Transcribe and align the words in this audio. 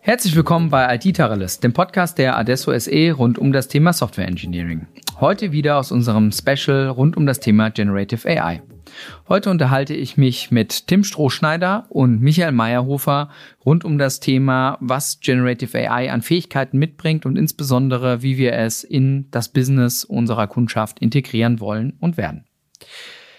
Herzlich 0.00 0.34
willkommen 0.34 0.70
bei 0.70 0.94
IT 0.94 1.16
Taralist, 1.16 1.62
dem 1.62 1.74
Podcast 1.74 2.16
der 2.16 2.38
Adesso 2.38 2.72
SE 2.78 3.12
rund 3.12 3.38
um 3.38 3.52
das 3.52 3.68
Thema 3.68 3.92
Software 3.92 4.26
Engineering. 4.26 4.86
Heute 5.20 5.52
wieder 5.52 5.76
aus 5.76 5.92
unserem 5.92 6.32
Special 6.32 6.88
rund 6.88 7.18
um 7.18 7.26
das 7.26 7.40
Thema 7.40 7.68
Generative 7.68 8.26
AI. 8.26 8.62
Heute 9.28 9.50
unterhalte 9.50 9.92
ich 9.92 10.16
mich 10.16 10.50
mit 10.50 10.86
Tim 10.86 11.04
Strohschneider 11.04 11.84
und 11.90 12.22
Michael 12.22 12.52
Meyerhofer 12.52 13.28
rund 13.66 13.84
um 13.84 13.98
das 13.98 14.20
Thema, 14.20 14.78
was 14.80 15.20
Generative 15.20 15.76
AI 15.76 16.10
an 16.10 16.22
Fähigkeiten 16.22 16.78
mitbringt 16.78 17.26
und 17.26 17.36
insbesondere, 17.36 18.22
wie 18.22 18.38
wir 18.38 18.54
es 18.54 18.82
in 18.82 19.30
das 19.30 19.50
Business 19.50 20.04
unserer 20.04 20.46
Kundschaft 20.46 21.00
integrieren 21.00 21.60
wollen 21.60 21.98
und 22.00 22.16
werden. 22.16 22.46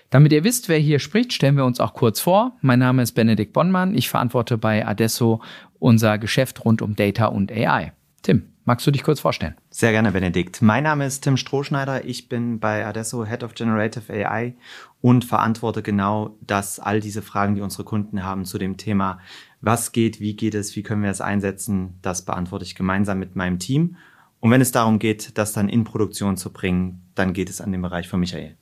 Damit 0.10 0.32
ihr 0.32 0.46
wisst, 0.46 0.70
wer 0.70 0.80
hier 0.80 1.00
spricht, 1.00 1.34
stellen 1.34 1.58
wir 1.58 1.66
uns 1.66 1.82
auch 1.82 1.94
kurz 1.94 2.22
vor. 2.22 2.54
Mein 2.62 2.80
Name 2.80 3.04
ist 3.04 3.12
Benedikt 3.12 3.52
Bonnmann. 3.52 3.94
Ich 3.94 4.08
verantworte 4.08 4.58
bei 4.58 4.88
Adesso 4.88 5.42
unser 5.80 6.18
Geschäft 6.18 6.64
rund 6.64 6.82
um 6.82 6.96
Data 6.96 7.26
und 7.26 7.52
AI. 7.52 7.92
Tim, 8.22 8.44
magst 8.64 8.88
du 8.88 8.92
dich 8.92 9.04
kurz 9.04 9.20
vorstellen? 9.20 9.56
Sehr 9.70 9.92
gerne, 9.92 10.14
Benedikt. 10.14 10.62
Mein 10.62 10.84
Name 10.84 11.06
ist 11.06 11.22
Tim 11.22 11.36
Strohschneider. 11.36 12.06
Ich 12.06 12.30
bin 12.30 12.60
bei 12.60 12.86
Adesso 12.86 13.26
Head 13.26 13.44
of 13.44 13.54
Generative 13.54 14.12
AI 14.14 14.56
und 15.02 15.26
verantworte 15.26 15.82
genau 15.82 16.38
das, 16.40 16.80
all 16.80 17.02
diese 17.02 17.22
Fragen, 17.22 17.56
die 17.56 17.62
unsere 17.62 17.84
Kunden 17.84 18.24
haben 18.24 18.46
zu 18.46 18.58
dem 18.58 18.78
Thema, 18.78 19.20
was 19.60 19.92
geht, 19.92 20.22
wie 20.22 20.38
geht 20.38 20.56
es, 20.56 20.76
wie 20.78 20.84
können 20.84 21.04
wir 21.04 21.12
es 21.12 21.20
einsetzen, 21.20 22.00
das 22.02 22.24
beantworte 22.24 22.64
ich 22.64 22.76
gemeinsam 22.76 23.20
mit 23.20 23.36
meinem 23.36 23.60
Team. 23.60 23.98
Und 24.40 24.52
wenn 24.52 24.62
es 24.62 24.72
darum 24.72 25.00
geht, 25.00 25.38
das 25.38 25.52
dann 25.52 25.68
in 25.68 25.84
Produktion 25.84 26.38
zu 26.38 26.54
bringen, 26.54 27.02
dann 27.14 27.34
geht 27.34 27.50
es 27.50 27.60
an 27.60 27.74
den 27.74 27.82
Bereich 27.82 28.08
von 28.08 28.22
Michael. 28.22 28.56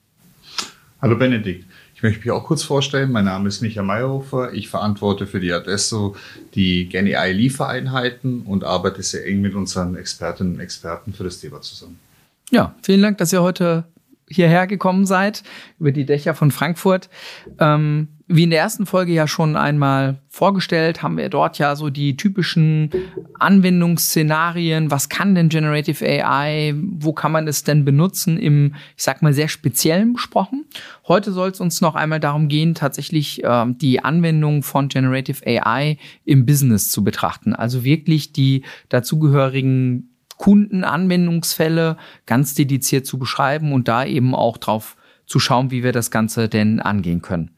Hallo 1.02 1.17
Benedikt. 1.17 1.66
Ich 1.94 2.04
möchte 2.04 2.20
mich 2.20 2.31
auch 2.31 2.45
kurz 2.45 2.63
vorstellen. 2.63 3.12
Mein 3.12 3.26
Name 3.26 3.49
ist 3.49 3.62
Michael 3.62 3.85
Meyerhofer. 3.85 4.54
Ich 4.54 4.70
verantworte 4.70 5.27
für 5.27 5.40
die 5.40 5.52
Adesso 5.52 6.15
die 6.55 6.87
GenAI 6.87 7.34
Liefereinheiten 7.34 8.41
und 8.41 8.63
arbeite 8.63 9.04
sehr 9.04 9.26
eng 9.26 9.41
mit 9.41 9.55
unseren 9.55 9.96
Expertinnen 9.98 10.55
und 10.55 10.60
Experten 10.62 11.13
für 11.13 11.26
das 11.26 11.40
Thema 11.40 11.62
zusammen. 11.62 11.99
Ja, 12.49 12.76
vielen 12.82 13.02
Dank, 13.02 13.18
dass 13.18 13.34
ihr 13.34 13.41
heute 13.41 13.85
hierher 14.29 14.68
gekommen 14.68 15.05
seid, 15.05 15.43
über 15.79 15.91
die 15.91 16.05
Dächer 16.05 16.34
von 16.34 16.51
Frankfurt. 16.51 17.09
Ähm, 17.59 18.09
wie 18.27 18.43
in 18.43 18.49
der 18.49 18.59
ersten 18.59 18.87
Folge 18.87 19.13
ja 19.13 19.27
schon 19.27 19.55
einmal 19.55 20.20
vorgestellt, 20.29 21.04
haben 21.04 21.18
wir 21.18 21.29
dort 21.29 21.59
ja 21.59 21.76
so 21.76 21.91
die 21.91 22.18
typischen 22.18 22.90
Anwendungsszenarien. 23.37 24.90
Was 24.90 25.09
kann 25.09 25.35
denn 25.35 25.49
Generative 25.49 26.03
AI? 26.03 26.73
Wo 26.76 27.13
kann 27.13 27.31
man 27.31 27.48
es 27.48 27.63
denn 27.63 27.85
benutzen? 27.85 28.40
Im, 28.40 28.73
ich 28.98 29.03
sag 29.03 29.21
mal, 29.21 29.34
sehr 29.34 29.48
speziellen 29.48 30.13
besprochen. 30.13 30.65
Heute 31.07 31.31
soll 31.31 31.51
es 31.51 31.59
uns 31.59 31.81
noch 31.81 31.93
einmal 31.93 32.20
darum 32.20 32.48
gehen, 32.48 32.73
tatsächlich 32.73 33.43
äh, 33.43 33.65
die 33.68 34.03
Anwendung 34.03 34.63
von 34.63 34.87
Generative 34.87 35.46
AI 35.46 35.98
im 36.23 36.48
Business 36.48 36.90
zu 36.90 37.03
betrachten. 37.03 37.53
Also 37.53 37.84
wirklich 37.84 38.34
die 38.34 38.63
dazugehörigen 38.90 40.15
Kundenanwendungsfälle 40.37 41.97
ganz 42.25 42.53
dediziert 42.53 43.05
zu 43.05 43.17
beschreiben 43.17 43.73
und 43.73 43.87
da 43.87 44.05
eben 44.05 44.35
auch 44.35 44.57
drauf 44.57 44.97
zu 45.25 45.39
schauen, 45.39 45.71
wie 45.71 45.83
wir 45.83 45.91
das 45.91 46.11
Ganze 46.11 46.49
denn 46.49 46.79
angehen 46.79 47.21
können. 47.21 47.51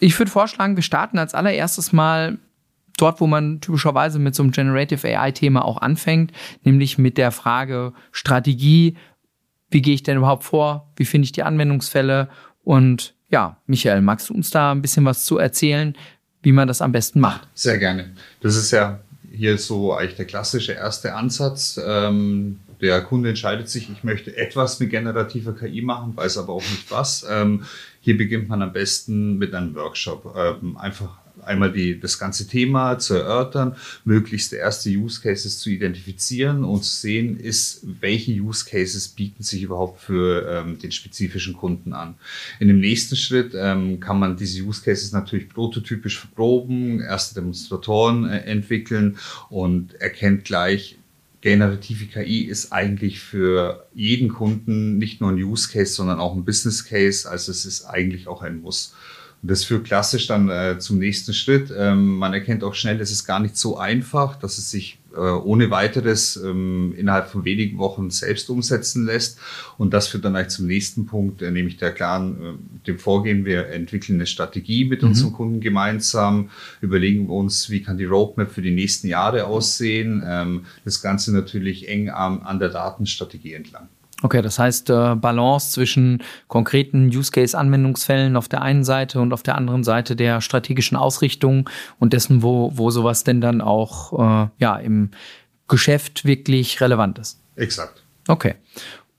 Ich 0.00 0.18
würde 0.18 0.30
vorschlagen, 0.30 0.76
wir 0.76 0.82
starten 0.82 1.18
als 1.18 1.34
allererstes 1.34 1.92
mal 1.92 2.38
dort, 2.96 3.20
wo 3.20 3.26
man 3.26 3.60
typischerweise 3.60 4.18
mit 4.18 4.34
so 4.34 4.42
einem 4.42 4.52
Generative 4.52 5.06
AI-Thema 5.06 5.64
auch 5.64 5.78
anfängt, 5.78 6.32
nämlich 6.62 6.98
mit 6.98 7.18
der 7.18 7.30
Frage 7.30 7.92
Strategie. 8.12 8.96
Wie 9.70 9.82
gehe 9.82 9.94
ich 9.94 10.02
denn 10.02 10.18
überhaupt 10.18 10.44
vor? 10.44 10.92
Wie 10.96 11.04
finde 11.04 11.24
ich 11.26 11.32
die 11.32 11.42
Anwendungsfälle? 11.42 12.28
Und 12.62 13.14
ja, 13.30 13.56
Michael, 13.66 14.02
magst 14.02 14.28
du 14.28 14.34
uns 14.34 14.50
da 14.50 14.72
ein 14.72 14.82
bisschen 14.82 15.04
was 15.04 15.24
zu 15.24 15.38
erzählen, 15.38 15.96
wie 16.42 16.52
man 16.52 16.68
das 16.68 16.82
am 16.82 16.92
besten 16.92 17.20
macht? 17.20 17.48
Sehr 17.54 17.78
gerne. 17.78 18.10
Das 18.40 18.54
ist 18.54 18.70
ja 18.70 19.00
hier 19.34 19.58
so 19.58 19.92
eigentlich 19.92 20.16
der 20.16 20.26
klassische 20.26 20.72
erste 20.72 21.14
Ansatz. 21.14 21.80
Ähm, 21.84 22.60
der 22.80 23.00
Kunde 23.02 23.30
entscheidet 23.30 23.68
sich, 23.68 23.90
ich 23.90 24.04
möchte 24.04 24.36
etwas 24.36 24.80
mit 24.80 24.90
generativer 24.90 25.54
KI 25.54 25.82
machen, 25.82 26.16
weiß 26.16 26.38
aber 26.38 26.52
auch 26.52 26.62
nicht 26.62 26.90
was. 26.90 27.26
Ähm, 27.28 27.64
hier 28.00 28.16
beginnt 28.16 28.48
man 28.48 28.62
am 28.62 28.72
besten 28.72 29.38
mit 29.38 29.54
einem 29.54 29.74
Workshop. 29.74 30.34
Ähm, 30.36 30.76
einfach 30.76 31.23
einmal 31.46 31.72
die, 31.72 31.98
das 31.98 32.18
ganze 32.18 32.46
Thema 32.46 32.98
zu 32.98 33.14
erörtern, 33.14 33.76
möglichst 34.04 34.52
erste 34.52 34.90
Use 34.90 35.20
Cases 35.20 35.58
zu 35.58 35.70
identifizieren 35.70 36.64
und 36.64 36.84
zu 36.84 36.94
sehen, 36.96 37.38
ist, 37.38 37.80
welche 38.00 38.32
Use 38.32 38.64
Cases 38.64 39.08
bieten 39.08 39.42
sich 39.42 39.62
überhaupt 39.62 40.00
für 40.00 40.48
ähm, 40.48 40.78
den 40.78 40.92
spezifischen 40.92 41.54
Kunden 41.54 41.92
an. 41.92 42.14
In 42.60 42.68
dem 42.68 42.80
nächsten 42.80 43.16
Schritt 43.16 43.52
ähm, 43.54 44.00
kann 44.00 44.18
man 44.18 44.36
diese 44.36 44.62
Use 44.62 44.82
Cases 44.82 45.12
natürlich 45.12 45.48
prototypisch 45.48 46.18
verproben, 46.18 47.00
erste 47.00 47.34
Demonstratoren 47.34 48.28
äh, 48.28 48.38
entwickeln 48.40 49.18
und 49.48 49.94
erkennt 49.94 50.44
gleich, 50.44 50.98
generative 51.44 52.06
KI 52.06 52.44
ist 52.44 52.72
eigentlich 52.72 53.20
für 53.20 53.86
jeden 53.94 54.30
Kunden 54.30 54.96
nicht 54.96 55.20
nur 55.20 55.30
ein 55.30 55.36
Use 55.36 55.70
Case, 55.70 55.92
sondern 55.92 56.18
auch 56.18 56.34
ein 56.34 56.46
Business 56.46 56.86
Case. 56.86 57.30
Also 57.30 57.52
es 57.52 57.66
ist 57.66 57.84
eigentlich 57.84 58.28
auch 58.28 58.40
ein 58.40 58.62
Muss. 58.62 58.94
Das 59.46 59.62
führt 59.64 59.84
klassisch 59.84 60.26
dann 60.26 60.48
äh, 60.48 60.78
zum 60.78 60.98
nächsten 60.98 61.34
Schritt. 61.34 61.70
Ähm, 61.76 62.16
man 62.16 62.32
erkennt 62.32 62.64
auch 62.64 62.74
schnell, 62.74 62.98
es 63.02 63.10
ist 63.10 63.26
gar 63.26 63.40
nicht 63.40 63.58
so 63.58 63.76
einfach, 63.76 64.36
dass 64.36 64.56
es 64.56 64.70
sich 64.70 64.98
äh, 65.14 65.18
ohne 65.18 65.70
weiteres 65.70 66.36
ähm, 66.36 66.94
innerhalb 66.96 67.28
von 67.28 67.44
wenigen 67.44 67.76
Wochen 67.76 68.08
selbst 68.08 68.48
umsetzen 68.48 69.04
lässt. 69.04 69.38
Und 69.76 69.92
das 69.92 70.08
führt 70.08 70.24
dann 70.24 70.34
eigentlich 70.34 70.48
zum 70.48 70.66
nächsten 70.66 71.04
Punkt, 71.04 71.42
äh, 71.42 71.50
nämlich 71.50 71.76
der 71.76 71.92
klaren, 71.92 72.36
äh, 72.42 72.86
dem 72.86 72.98
Vorgehen. 72.98 73.44
Wir 73.44 73.68
entwickeln 73.68 74.16
eine 74.16 74.26
Strategie 74.26 74.86
mit 74.86 75.02
mhm. 75.02 75.08
unseren 75.08 75.32
Kunden 75.34 75.60
gemeinsam, 75.60 76.48
überlegen 76.80 77.28
uns, 77.28 77.68
wie 77.68 77.82
kann 77.82 77.98
die 77.98 78.06
Roadmap 78.06 78.50
für 78.50 78.62
die 78.62 78.70
nächsten 78.70 79.08
Jahre 79.08 79.44
aussehen. 79.44 80.22
Ähm, 80.26 80.64
das 80.86 81.02
Ganze 81.02 81.34
natürlich 81.34 81.86
eng 81.86 82.08
an, 82.08 82.40
an 82.40 82.58
der 82.60 82.70
Datenstrategie 82.70 83.52
entlang. 83.52 83.88
Okay, 84.24 84.40
das 84.40 84.58
heißt 84.58 84.88
äh, 84.88 85.16
Balance 85.16 85.72
zwischen 85.72 86.22
konkreten 86.48 87.08
Use 87.08 87.30
Case 87.30 87.56
Anwendungsfällen 87.58 88.38
auf 88.38 88.48
der 88.48 88.62
einen 88.62 88.82
Seite 88.82 89.20
und 89.20 89.34
auf 89.34 89.42
der 89.42 89.54
anderen 89.54 89.84
Seite 89.84 90.16
der 90.16 90.40
strategischen 90.40 90.96
Ausrichtung 90.96 91.68
und 91.98 92.14
dessen, 92.14 92.42
wo, 92.42 92.72
wo 92.74 92.88
sowas 92.88 93.24
denn 93.24 93.42
dann 93.42 93.60
auch 93.60 94.46
äh, 94.46 94.48
ja, 94.56 94.76
im 94.76 95.10
Geschäft 95.68 96.24
wirklich 96.24 96.80
relevant 96.80 97.18
ist. 97.18 97.38
Exakt. 97.56 98.02
Okay. 98.26 98.54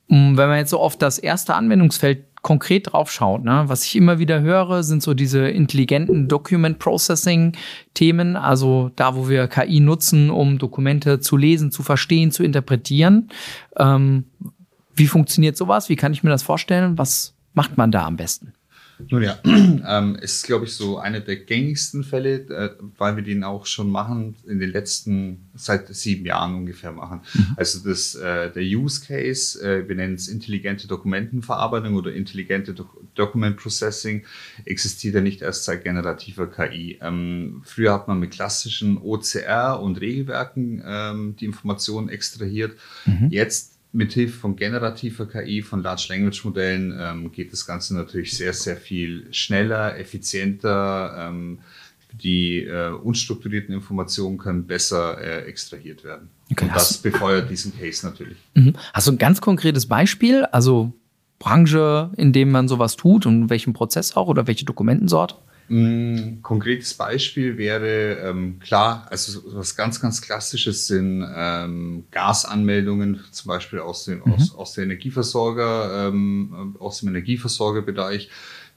Und 0.07 0.38
wenn 0.38 0.49
man 0.49 0.57
jetzt 0.57 0.71
so 0.71 0.79
auf 0.79 0.97
das 0.97 1.19
erste 1.19 1.53
Anwendungsfeld 1.53 2.23
konkret 2.41 2.91
drauf 2.91 3.11
schaut, 3.11 3.43
ne, 3.43 3.66
was 3.67 3.85
ich 3.85 3.95
immer 3.95 4.17
wieder 4.17 4.41
höre, 4.41 4.81
sind 4.81 5.03
so 5.03 5.13
diese 5.13 5.47
intelligenten 5.47 6.27
Document 6.27 6.79
Processing 6.79 7.55
Themen, 7.93 8.35
also 8.35 8.89
da, 8.95 9.16
wo 9.16 9.29
wir 9.29 9.47
KI 9.49 9.81
nutzen, 9.81 10.31
um 10.31 10.57
Dokumente 10.57 11.19
zu 11.19 11.37
lesen, 11.37 11.72
zu 11.72 11.83
verstehen, 11.83 12.31
zu 12.31 12.41
interpretieren. 12.43 13.29
Ähm, 13.77 14.25
wie 14.95 15.07
funktioniert 15.07 15.57
sowas? 15.57 15.89
Wie 15.89 15.95
kann 15.95 16.13
ich 16.13 16.23
mir 16.23 16.29
das 16.29 16.44
vorstellen? 16.44 16.97
Was 16.97 17.33
macht 17.53 17.78
man 17.78 17.91
da 17.91 18.06
am 18.06 18.17
besten? 18.17 18.53
Nun 19.09 19.23
ja, 19.23 19.38
ähm, 19.44 20.16
ist, 20.16 20.45
glaube 20.45 20.66
ich, 20.66 20.73
so 20.73 20.97
einer 20.97 21.19
der 21.19 21.35
gängigsten 21.35 22.03
Fälle, 22.03 22.35
äh, 22.47 22.69
weil 22.97 23.17
wir 23.17 23.23
den 23.23 23.44
auch 23.44 23.66
schon 23.66 23.89
machen, 23.89 24.35
in 24.47 24.59
den 24.59 24.72
letzten, 24.72 25.50
seit 25.53 25.94
sieben 25.94 26.25
Jahren 26.25 26.55
ungefähr 26.55 26.91
machen. 26.91 27.22
Mhm. 27.34 27.47
Also 27.57 27.88
das, 27.88 28.16
äh, 28.16 28.51
der 28.51 28.63
Use 28.63 29.05
Case, 29.05 29.61
äh, 29.61 29.88
wir 29.88 29.95
nennen 29.95 30.16
es 30.16 30.28
intelligente 30.28 30.88
Dokumentenverarbeitung 30.88 31.95
oder 31.95 32.13
intelligente 32.13 32.73
Do 32.73 32.85
Document 33.16 33.55
Processing, 33.55 34.25
existiert 34.66 35.16
ja 35.16 35.22
nicht 35.22 35.41
erst 35.41 35.63
seit 35.63 35.85
generativer 35.85 36.47
KI. 36.47 37.00
Ähm, 37.01 37.61
früher 37.63 37.94
hat 37.94 38.09
man 38.09 38.19
mit 38.19 38.31
klassischen 38.31 38.97
OCR 38.97 39.79
und 39.81 40.01
Regelwerken 40.01 40.84
ähm, 40.85 41.35
die 41.39 41.45
Informationen 41.45 42.09
extrahiert. 42.09 42.78
Mhm. 43.05 43.29
Jetzt 43.29 43.75
mithilfe 43.95 44.38
von 44.38 44.56
generativer 44.56 45.25
KI, 45.25 45.61
von 45.61 45.81
Large 45.81 46.07
Language 46.09 46.44
Modellen 46.45 46.95
ähm, 47.00 47.31
geht 47.31 47.51
das 47.51 47.66
Ganze 47.66 47.96
natürlich 47.96 48.35
sehr, 48.35 48.53
sehr 48.53 48.78
viel 48.78 49.28
schneller, 49.31 49.97
effizienter. 49.97 51.29
Ähm, 51.29 51.59
die 52.22 52.64
äh, 52.64 52.91
unstrukturierten 52.91 53.73
Informationen 53.73 54.37
können 54.37 54.66
besser 54.66 55.20
äh, 55.20 55.46
extrahiert 55.47 56.03
werden. 56.03 56.29
Okay, 56.52 56.66
Und 56.66 56.75
das 56.75 56.97
befeuert 56.97 57.49
diesen 57.49 57.78
Case 57.78 58.05
natürlich. 58.05 58.37
Mhm. 58.53 58.73
Hast 58.93 59.08
du 59.08 59.11
ein 59.11 59.17
ganz 59.17 59.41
konkretes 59.41 59.85
Beispiel? 59.87 60.46
Also 60.46 60.93
Branche, 61.40 62.11
in 62.16 62.31
dem 62.31 62.52
man 62.52 62.67
sowas 62.67 62.96
tut 62.96 63.25
und 63.25 63.49
welchen 63.49 63.73
Prozess 63.73 64.16
auch 64.16 64.28
oder 64.28 64.47
welche 64.47 64.66
Dokumentensort? 64.66 65.41
Ein 65.67 66.40
konkretes 66.44 66.94
Beispiel 66.94 67.58
wäre 67.58 68.20
ähm, 68.20 68.59
klar, 68.59 69.08
also 69.09 69.41
was 69.56 69.76
ganz, 69.76 70.00
ganz 70.00 70.22
Klassisches 70.22 70.85
sind 70.85 71.28
ähm, 71.35 72.06
Gasanmeldungen, 72.12 73.22
zum 73.32 73.50
Beispiel 73.50 73.79
aus, 73.79 74.06
dem, 74.06 74.20
mhm. 74.20 74.34
aus, 74.34 74.53
aus 74.53 74.73
der 74.73 74.84
Energieversorger, 74.84 76.09
ähm, 76.09 76.76
aus 76.79 77.00
dem 77.00 77.09
Energieversorgerbereich. 77.09 78.29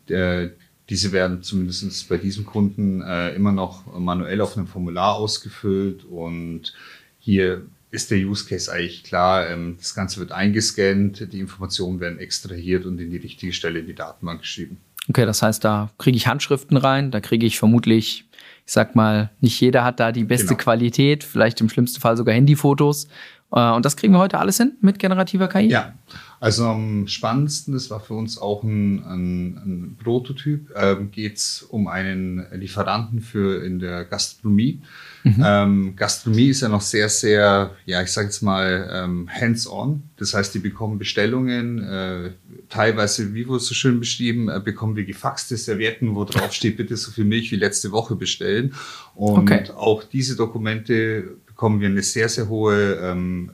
Der, 0.08 0.52
diese 0.88 1.12
werden 1.12 1.42
zumindest 1.42 2.08
bei 2.08 2.16
diesem 2.16 2.46
Kunden 2.46 3.02
äh, 3.02 3.34
immer 3.34 3.52
noch 3.52 3.84
manuell 3.98 4.40
auf 4.40 4.56
einem 4.56 4.66
Formular 4.66 5.16
ausgefüllt 5.16 6.04
und 6.04 6.72
hier 7.18 7.66
ist 7.90 8.10
der 8.10 8.18
Use 8.18 8.46
Case 8.46 8.72
eigentlich 8.72 9.04
klar. 9.04 9.50
Ähm, 9.50 9.76
das 9.78 9.94
Ganze 9.94 10.20
wird 10.20 10.32
eingescannt, 10.32 11.32
die 11.32 11.40
Informationen 11.40 12.00
werden 12.00 12.18
extrahiert 12.18 12.86
und 12.86 12.98
in 12.98 13.10
die 13.10 13.18
richtige 13.18 13.52
Stelle 13.52 13.80
in 13.80 13.86
die 13.86 13.94
Datenbank 13.94 14.40
geschrieben. 14.40 14.78
Okay, 15.08 15.24
das 15.26 15.42
heißt, 15.42 15.64
da 15.64 15.90
kriege 15.98 16.16
ich 16.16 16.26
Handschriften 16.26 16.76
rein, 16.76 17.10
da 17.10 17.20
kriege 17.20 17.46
ich 17.46 17.58
vermutlich, 17.58 18.24
ich 18.66 18.72
sag 18.72 18.94
mal, 18.94 19.30
nicht 19.40 19.58
jeder 19.60 19.82
hat 19.84 20.00
da 20.00 20.12
die 20.12 20.24
beste 20.24 20.48
Genau. 20.48 20.58
Qualität, 20.58 21.24
vielleicht 21.24 21.60
im 21.60 21.68
schlimmsten 21.70 22.00
Fall 22.00 22.16
sogar 22.16 22.34
Handyfotos. 22.34 23.08
Äh, 23.52 23.70
Und 23.70 23.84
das 23.86 23.96
kriegen 23.96 24.12
wir 24.12 24.18
heute 24.18 24.38
alles 24.38 24.58
hin 24.58 24.72
mit 24.82 24.98
generativer 24.98 25.48
KI? 25.48 25.68
Ja, 25.68 25.94
also 26.40 26.66
am 26.66 27.06
spannendsten, 27.08 27.74
das 27.74 27.90
war 27.90 28.00
für 28.00 28.14
uns 28.14 28.38
auch 28.38 28.62
ein, 28.62 29.04
ein, 29.04 29.56
ein 29.56 29.96
Prototyp, 30.02 30.70
ähm, 30.76 31.10
geht 31.10 31.36
es 31.36 31.62
um 31.62 31.88
einen 31.88 32.46
Lieferanten 32.52 33.20
für 33.20 33.64
in 33.64 33.78
der 33.78 34.04
Gastronomie. 34.04 34.80
Ähm, 35.24 35.94
Gastronomie 35.96 36.48
ist 36.48 36.62
ja 36.62 36.68
noch 36.68 36.80
sehr, 36.80 37.08
sehr, 37.08 37.72
ja, 37.84 38.02
ich 38.02 38.10
sage 38.10 38.28
jetzt 38.28 38.40
mal, 38.40 38.88
ähm, 38.90 39.28
hands-on. 39.28 40.02
Das 40.16 40.32
heißt, 40.32 40.54
die 40.54 40.58
bekommen 40.58 40.98
Bestellungen, 40.98 41.82
äh, 41.82 42.30
teilweise, 42.68 43.34
wie 43.34 43.46
wurde 43.46 43.58
es 43.58 43.66
so 43.66 43.74
schön 43.74 43.98
beschrieben, 44.00 44.48
äh, 44.48 44.60
bekommen 44.64 44.96
wir 44.96 45.04
gefaxte 45.04 45.56
Servietten, 45.56 46.14
wo 46.14 46.24
drauf 46.24 46.52
steht, 46.52 46.76
bitte 46.78 46.96
so 46.96 47.10
viel 47.10 47.24
Milch 47.24 47.52
wie 47.52 47.56
letzte 47.56 47.92
Woche 47.92 48.14
bestellen. 48.16 48.74
Und 49.14 49.50
Okay. 49.50 49.70
auch 49.76 50.02
diese 50.04 50.36
Dokumente 50.36 51.36
bekommen 51.58 51.80
wir 51.80 51.88
eine 51.88 52.02
sehr, 52.02 52.28
sehr 52.28 52.48
hohe 52.48 52.94
ähm, 53.02 53.50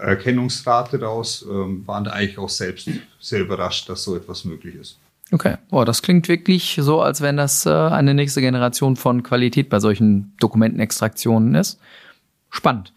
Erkennungsrate 0.00 1.00
raus, 1.00 1.46
ähm, 1.48 1.86
waren 1.86 2.02
da 2.02 2.10
eigentlich 2.10 2.38
auch 2.38 2.48
selbst 2.48 2.90
sehr 3.20 3.40
überrascht, 3.40 3.88
dass 3.88 4.02
so 4.02 4.16
etwas 4.16 4.44
möglich 4.44 4.74
ist. 4.74 4.98
Okay, 5.30 5.54
boah, 5.70 5.84
das 5.84 6.02
klingt 6.02 6.26
wirklich 6.26 6.76
so, 6.82 7.00
als 7.00 7.20
wenn 7.20 7.36
das 7.36 7.64
äh, 7.64 7.70
eine 7.70 8.14
nächste 8.14 8.40
Generation 8.40 8.96
von 8.96 9.22
Qualität 9.22 9.68
bei 9.68 9.78
solchen 9.78 10.34
Dokumentenextraktionen 10.40 11.54
ist. 11.54 11.78
Spannend. 12.50 12.92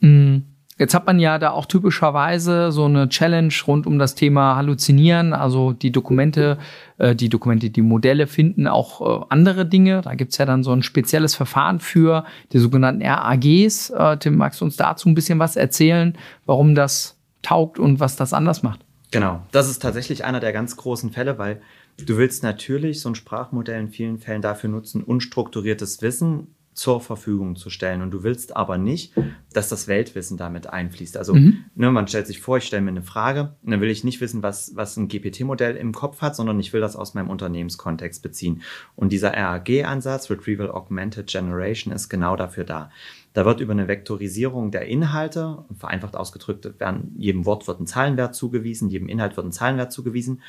Mm, 0.00 0.38
Jetzt 0.82 0.94
hat 0.94 1.06
man 1.06 1.20
ja 1.20 1.38
da 1.38 1.52
auch 1.52 1.66
typischerweise 1.66 2.72
so 2.72 2.86
eine 2.86 3.08
Challenge 3.08 3.54
rund 3.68 3.86
um 3.86 4.00
das 4.00 4.16
Thema 4.16 4.56
Halluzinieren. 4.56 5.32
Also 5.32 5.72
die 5.72 5.92
Dokumente, 5.92 6.58
äh, 6.98 7.14
die 7.14 7.28
Dokumente, 7.28 7.70
die 7.70 7.82
Modelle 7.82 8.26
finden 8.26 8.66
auch 8.66 9.22
äh, 9.22 9.24
andere 9.28 9.64
Dinge. 9.64 10.00
Da 10.02 10.16
gibt's 10.16 10.38
ja 10.38 10.44
dann 10.44 10.64
so 10.64 10.72
ein 10.72 10.82
spezielles 10.82 11.36
Verfahren 11.36 11.78
für 11.78 12.24
die 12.52 12.58
sogenannten 12.58 13.06
RAGs. 13.06 13.90
Äh, 13.90 14.16
Tim, 14.16 14.34
magst 14.34 14.60
du 14.60 14.64
uns 14.64 14.74
dazu 14.74 15.08
ein 15.08 15.14
bisschen 15.14 15.38
was 15.38 15.54
erzählen, 15.54 16.18
warum 16.46 16.74
das 16.74 17.16
taugt 17.42 17.78
und 17.78 18.00
was 18.00 18.16
das 18.16 18.32
anders 18.32 18.64
macht? 18.64 18.80
Genau, 19.12 19.40
das 19.52 19.70
ist 19.70 19.82
tatsächlich 19.82 20.24
einer 20.24 20.40
der 20.40 20.52
ganz 20.52 20.76
großen 20.76 21.12
Fälle, 21.12 21.38
weil 21.38 21.62
du 21.96 22.16
willst 22.16 22.42
natürlich 22.42 23.00
so 23.00 23.08
ein 23.08 23.14
Sprachmodell 23.14 23.78
in 23.78 23.88
vielen 23.88 24.18
Fällen 24.18 24.42
dafür 24.42 24.68
nutzen, 24.68 25.04
unstrukturiertes 25.04 26.02
Wissen 26.02 26.48
zur 26.74 27.00
Verfügung 27.00 27.56
zu 27.56 27.70
stellen. 27.70 28.02
Und 28.02 28.10
du 28.12 28.22
willst 28.22 28.56
aber 28.56 28.78
nicht, 28.78 29.12
dass 29.52 29.68
das 29.68 29.88
Weltwissen 29.88 30.36
damit 30.36 30.66
einfließt. 30.68 31.16
Also 31.16 31.34
Mhm. 31.34 31.64
ne, 31.74 31.90
man 31.90 32.08
stellt 32.08 32.26
sich 32.26 32.40
vor, 32.40 32.56
ich 32.58 32.64
stelle 32.64 32.82
mir 32.82 32.90
eine 32.90 33.02
Frage 33.02 33.54
und 33.62 33.70
dann 33.70 33.80
will 33.80 33.90
ich 33.90 34.04
nicht 34.04 34.20
wissen, 34.20 34.42
was, 34.42 34.74
was 34.74 34.96
ein 34.96 35.08
GPT-Modell 35.08 35.76
im 35.76 35.92
Kopf 35.92 36.22
hat, 36.22 36.34
sondern 36.34 36.58
ich 36.60 36.72
will 36.72 36.80
das 36.80 36.96
aus 36.96 37.14
meinem 37.14 37.28
Unternehmenskontext 37.30 38.22
beziehen. 38.22 38.62
Und 38.96 39.12
dieser 39.12 39.34
RAG-Ansatz, 39.34 40.30
Retrieval 40.30 40.70
Augmented 40.70 41.26
Generation, 41.26 41.92
ist 41.92 42.08
genau 42.08 42.36
dafür 42.36 42.64
da. 42.64 42.90
Da 43.34 43.44
wird 43.44 43.60
über 43.60 43.72
eine 43.72 43.88
Vektorisierung 43.88 44.70
der 44.70 44.86
Inhalte, 44.86 45.64
vereinfacht 45.78 46.16
ausgedrückt, 46.16 46.78
werden, 46.80 47.14
jedem 47.16 47.46
Wort 47.46 47.66
wird 47.66 47.80
ein 47.80 47.86
Zahlenwert 47.86 48.34
zugewiesen, 48.34 48.88
jedem 48.90 49.08
Inhalt 49.08 49.36
wird 49.36 49.46
ein 49.46 49.52
Zahlenwert 49.52 49.92
zugewiesen. 49.92 50.42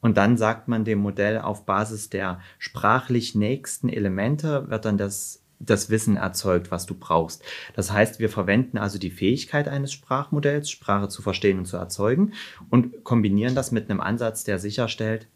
Und 0.00 0.16
dann 0.16 0.36
sagt 0.36 0.68
man 0.68 0.84
dem 0.84 1.00
Modell 1.00 1.40
auf 1.40 1.66
Basis 1.66 2.08
der 2.10 2.40
sprachlich 2.58 3.34
nächsten 3.34 3.88
Elemente 3.88 4.70
wird 4.70 4.84
dann 4.84 4.96
das, 4.96 5.42
das 5.60 5.90
Wissen 5.90 6.16
erzeugt, 6.16 6.70
was 6.70 6.86
du 6.86 6.94
brauchst. 6.94 7.42
Das 7.74 7.92
heißt, 7.92 8.20
wir 8.20 8.28
verwenden 8.28 8.78
also 8.78 8.98
die 8.98 9.10
Fähigkeit 9.10 9.68
eines 9.68 9.92
Sprachmodells, 9.92 10.70
Sprache 10.70 11.08
zu 11.08 11.22
verstehen 11.22 11.58
und 11.58 11.66
zu 11.66 11.76
erzeugen 11.76 12.32
und 12.70 13.04
kombinieren 13.04 13.54
das 13.54 13.72
mit 13.72 13.90
einem 13.90 14.00
Ansatz, 14.00 14.44
der 14.44 14.58
sicherstellt, 14.58 15.26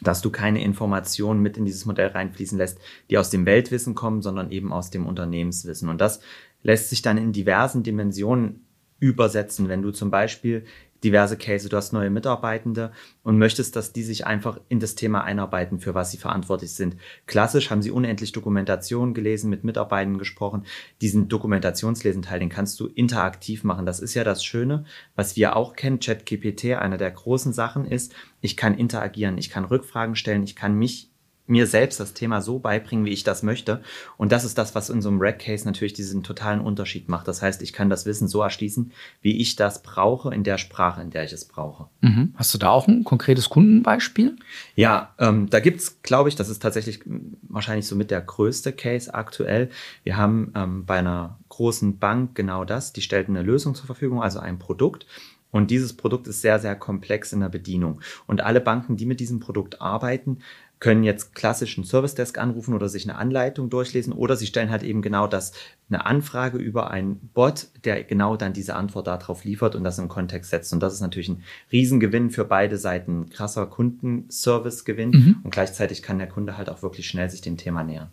dass 0.00 0.22
du 0.22 0.30
keine 0.30 0.62
Informationen 0.62 1.42
mit 1.42 1.58
in 1.58 1.66
dieses 1.66 1.84
Modell 1.84 2.08
reinfließen 2.08 2.56
lässt, 2.56 2.78
die 3.10 3.18
aus 3.18 3.30
dem 3.30 3.44
Weltwissen 3.44 3.94
kommen, 3.94 4.22
sondern 4.22 4.50
eben 4.50 4.72
aus 4.72 4.90
dem 4.90 5.06
Unternehmenswissen. 5.06 5.88
Und 5.88 6.00
das 6.00 6.20
lässt 6.62 6.88
sich 6.88 7.02
dann 7.02 7.18
in 7.18 7.32
diversen 7.32 7.82
Dimensionen 7.82 8.64
übersetzen. 8.98 9.68
Wenn 9.68 9.82
du 9.82 9.90
zum 9.90 10.10
Beispiel 10.10 10.64
diverse 11.04 11.36
Case, 11.36 11.68
du 11.68 11.76
hast 11.76 11.92
neue 11.92 12.10
Mitarbeitende 12.10 12.92
und 13.22 13.38
möchtest, 13.38 13.76
dass 13.76 13.92
die 13.92 14.02
sich 14.02 14.26
einfach 14.26 14.60
in 14.68 14.80
das 14.80 14.94
Thema 14.94 15.22
einarbeiten, 15.24 15.80
für 15.80 15.94
was 15.94 16.10
sie 16.10 16.18
verantwortlich 16.18 16.72
sind. 16.72 16.96
Klassisch 17.26 17.70
haben 17.70 17.82
sie 17.82 17.90
unendlich 17.90 18.32
Dokumentation 18.32 19.14
gelesen, 19.14 19.50
mit 19.50 19.64
Mitarbeitenden 19.64 20.18
gesprochen. 20.18 20.64
Diesen 21.00 21.28
Dokumentationslesenteil, 21.28 22.40
den 22.40 22.48
kannst 22.48 22.78
du 22.80 22.86
interaktiv 22.86 23.64
machen. 23.64 23.86
Das 23.86 24.00
ist 24.00 24.14
ja 24.14 24.24
das 24.24 24.44
Schöne, 24.44 24.84
was 25.14 25.36
wir 25.36 25.56
auch 25.56 25.74
kennen. 25.74 26.00
ChatGPT, 26.00 26.76
einer 26.76 26.98
der 26.98 27.10
großen 27.10 27.52
Sachen 27.52 27.84
ist, 27.84 28.14
ich 28.40 28.56
kann 28.56 28.74
interagieren, 28.74 29.38
ich 29.38 29.50
kann 29.50 29.64
Rückfragen 29.64 30.16
stellen, 30.16 30.42
ich 30.42 30.56
kann 30.56 30.74
mich 30.74 31.09
mir 31.50 31.66
selbst 31.66 32.00
das 32.00 32.14
Thema 32.14 32.40
so 32.40 32.58
beibringen, 32.58 33.04
wie 33.04 33.10
ich 33.10 33.24
das 33.24 33.42
möchte. 33.42 33.82
Und 34.16 34.32
das 34.32 34.44
ist 34.44 34.56
das, 34.56 34.74
was 34.74 34.88
in 34.88 35.02
so 35.02 35.08
einem 35.08 35.20
Rack-Case 35.20 35.64
natürlich 35.66 35.92
diesen 35.92 36.22
totalen 36.22 36.60
Unterschied 36.60 37.08
macht. 37.08 37.28
Das 37.28 37.42
heißt, 37.42 37.60
ich 37.62 37.72
kann 37.72 37.90
das 37.90 38.06
Wissen 38.06 38.28
so 38.28 38.40
erschließen, 38.40 38.92
wie 39.20 39.38
ich 39.38 39.56
das 39.56 39.82
brauche, 39.82 40.34
in 40.34 40.44
der 40.44 40.58
Sprache, 40.58 41.02
in 41.02 41.10
der 41.10 41.24
ich 41.24 41.32
es 41.32 41.44
brauche. 41.44 41.88
Mhm. 42.00 42.32
Hast 42.36 42.54
du 42.54 42.58
da 42.58 42.70
auch 42.70 42.88
ein 42.88 43.04
konkretes 43.04 43.50
Kundenbeispiel? 43.50 44.36
Ja, 44.76 45.14
ähm, 45.18 45.50
da 45.50 45.60
gibt's, 45.60 46.02
glaube 46.02 46.28
ich, 46.28 46.36
das 46.36 46.48
ist 46.48 46.62
tatsächlich 46.62 47.00
wahrscheinlich 47.42 47.86
so 47.86 47.96
mit 47.96 48.10
der 48.10 48.20
größte 48.20 48.72
Case 48.72 49.12
aktuell. 49.12 49.70
Wir 50.04 50.16
haben 50.16 50.52
ähm, 50.54 50.86
bei 50.86 50.98
einer 50.98 51.38
großen 51.48 51.98
Bank 51.98 52.34
genau 52.34 52.64
das. 52.64 52.92
Die 52.92 53.02
stellt 53.02 53.28
eine 53.28 53.42
Lösung 53.42 53.74
zur 53.74 53.86
Verfügung, 53.86 54.22
also 54.22 54.38
ein 54.38 54.58
Produkt. 54.58 55.06
Und 55.50 55.70
dieses 55.70 55.92
Produkt 55.94 56.28
ist 56.28 56.42
sehr, 56.42 56.58
sehr 56.58 56.76
komplex 56.76 57.32
in 57.32 57.40
der 57.40 57.48
Bedienung. 57.48 58.00
Und 58.26 58.40
alle 58.40 58.60
Banken, 58.60 58.96
die 58.96 59.06
mit 59.06 59.20
diesem 59.20 59.40
Produkt 59.40 59.80
arbeiten, 59.80 60.38
können 60.80 61.04
jetzt 61.04 61.34
klassischen 61.34 61.84
Service 61.84 62.14
Desk 62.14 62.38
anrufen 62.38 62.74
oder 62.74 62.88
sich 62.88 63.08
eine 63.08 63.18
Anleitung 63.18 63.68
durchlesen 63.68 64.14
oder 64.14 64.34
sie 64.34 64.46
stellen 64.46 64.70
halt 64.70 64.82
eben 64.82 65.02
genau 65.02 65.26
das, 65.26 65.52
eine 65.90 66.06
Anfrage 66.06 66.56
über 66.56 66.90
einen 66.90 67.16
Bot, 67.34 67.68
der 67.84 68.02
genau 68.02 68.36
dann 68.36 68.54
diese 68.54 68.74
Antwort 68.74 69.06
darauf 69.06 69.44
liefert 69.44 69.74
und 69.74 69.84
das 69.84 69.98
im 69.98 70.08
Kontext 70.08 70.50
setzt. 70.50 70.72
Und 70.72 70.80
das 70.80 70.94
ist 70.94 71.02
natürlich 71.02 71.28
ein 71.28 71.42
Riesengewinn 71.70 72.30
für 72.30 72.46
beide 72.46 72.78
Seiten, 72.78 73.20
ein 73.20 73.30
krasser 73.30 73.66
Kundenservice-Gewinn 73.66 75.10
Mhm. 75.10 75.36
und 75.44 75.50
gleichzeitig 75.50 76.02
kann 76.02 76.18
der 76.18 76.28
Kunde 76.28 76.56
halt 76.56 76.70
auch 76.70 76.82
wirklich 76.82 77.06
schnell 77.06 77.28
sich 77.28 77.42
dem 77.42 77.58
Thema 77.58 77.84
nähern. 77.84 78.08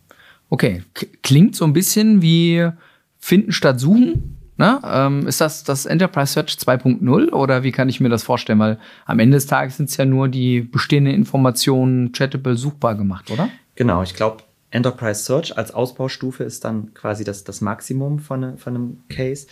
Okay, 0.49 0.83
klingt 1.23 1.55
so 1.55 1.65
ein 1.65 1.73
bisschen 1.73 2.21
wie 2.21 2.69
Finden 3.17 3.51
statt 3.51 3.79
Suchen. 3.79 4.36
Ne? 4.57 4.81
Ähm, 4.83 5.27
ist 5.27 5.39
das 5.39 5.63
das 5.63 5.85
Enterprise 5.85 6.33
Search 6.33 6.57
2.0 6.57 7.31
oder 7.31 7.63
wie 7.63 7.71
kann 7.71 7.89
ich 7.89 7.99
mir 7.99 8.09
das 8.09 8.23
vorstellen? 8.23 8.59
Weil 8.59 8.79
am 9.05 9.19
Ende 9.19 9.37
des 9.37 9.45
Tages 9.45 9.77
sind 9.77 9.89
es 9.89 9.97
ja 9.97 10.05
nur 10.05 10.27
die 10.27 10.61
bestehenden 10.61 11.13
Informationen 11.13 12.11
chattable 12.11 12.55
suchbar 12.55 12.95
gemacht, 12.95 13.29
oder? 13.29 13.49
Genau, 13.75 14.01
ich 14.01 14.15
glaube, 14.15 14.43
Enterprise 14.71 15.23
Search 15.23 15.57
als 15.57 15.73
Ausbaustufe 15.73 16.43
ist 16.43 16.65
dann 16.65 16.93
quasi 16.93 17.23
das, 17.23 17.43
das 17.43 17.61
Maximum 17.61 18.19
von, 18.19 18.57
von 18.57 18.75
einem 18.75 18.97
Case. 19.09 19.47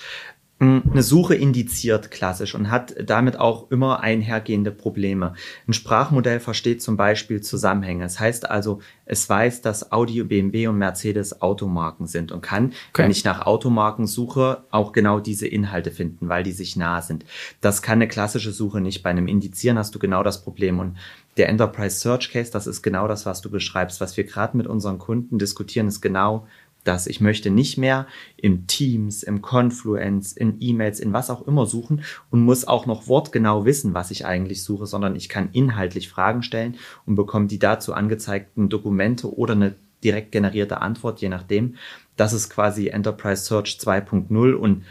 Mm, 0.60 0.80
Eine 0.90 1.04
Suche 1.04 1.36
indiziert 1.36 2.12
klassisch 2.12 2.56
und 2.56 2.72
hat 2.72 2.96
damit 3.06 3.38
auch 3.38 3.70
immer 3.72 4.00
einhergehende 4.00 4.72
Probleme. 4.72 5.34
Ein 5.68 5.74
Sprachmodell 5.74 6.40
versteht 6.40 6.82
zum 6.82 6.96
Beispiel 6.96 7.42
Zusammenhänge. 7.42 8.04
Das 8.04 8.22
heißt 8.22 8.50
also, 8.50 8.80
es 9.06 9.30
weiß, 9.30 9.62
dass 9.62 9.92
Audi, 9.92 10.24
BMW 10.24 10.68
und 10.68 10.78
Mercedes 10.78 11.42
Automarken 11.42 12.08
sind 12.08 12.32
und 12.32 12.42
kann, 12.42 12.68
Okay. 12.94 13.04
wenn 13.04 13.12
ich 13.12 13.26
nach 13.26 13.46
Automarken 13.46 14.08
suche, 14.08 14.64
auch 14.72 14.94
genau 14.94 15.20
diese 15.20 15.46
Inhalte 15.46 15.92
finden, 15.92 16.30
weil 16.30 16.44
die 16.44 16.54
sich 16.54 16.78
nah 16.78 17.02
sind. 17.02 17.26
Das 17.60 17.82
kann 17.82 17.98
eine 17.98 18.08
klassische 18.08 18.52
Suche 18.54 18.80
nicht. 18.80 19.04
Bei 19.04 19.10
einem 19.10 19.28
Indizieren 19.28 19.78
hast 19.78 19.94
du 19.94 20.00
genau 20.00 20.24
das 20.24 20.42
Problem. 20.42 20.80
Und 20.80 20.96
der 21.36 21.50
Enterprise 21.50 21.98
Search 22.00 22.32
Case, 22.32 22.50
das 22.52 22.66
ist 22.66 22.82
genau 22.82 23.10
das, 23.10 23.26
was 23.26 23.42
du 23.42 23.50
beschreibst. 23.52 24.00
Was 24.00 24.16
wir 24.16 24.24
gerade 24.24 24.56
mit 24.56 24.68
unseren 24.68 25.00
Kunden 25.00 25.38
diskutieren, 25.38 25.88
ist 25.90 26.00
genau 26.00 26.48
das. 26.88 27.08
Ich 27.08 27.22
möchte 27.22 27.50
nicht 27.50 27.78
mehr 27.78 28.08
im 28.38 28.68
Teams, 28.68 29.24
im 29.24 29.42
Confluence, 29.42 30.34
in 30.34 30.58
E-Mails, 30.60 31.00
in 31.00 31.14
was 31.14 31.30
auch 31.30 31.46
immer 31.48 31.66
suchen 31.66 32.04
und 32.30 32.42
muss 32.42 32.68
auch 32.68 32.86
noch 32.86 33.08
wortgenau 33.08 33.66
wissen, 33.66 33.94
was 33.94 34.12
ich 34.12 34.26
eigentlich 34.26 34.64
suche, 34.64 34.86
sondern 34.86 35.16
ich 35.16 35.30
kann 35.30 35.50
inhaltlich 35.52 36.10
Fragen 36.10 36.44
stellen 36.44 36.78
und 37.06 37.16
bekomme 37.16 37.48
die 37.48 37.60
dazu 37.60 37.94
angezeigten 37.94 38.70
Dokumente 38.70 39.34
oder 39.36 39.54
eine 39.54 39.76
direkt 40.04 40.32
generierte 40.32 40.82
Antwort, 40.82 41.20
je 41.20 41.30
nachdem. 41.30 41.76
Das 42.16 42.32
ist 42.32 42.50
quasi 42.50 42.88
Enterprise 42.88 43.44
Search 43.44 43.78
2.0 43.82 44.54
und 44.54 44.84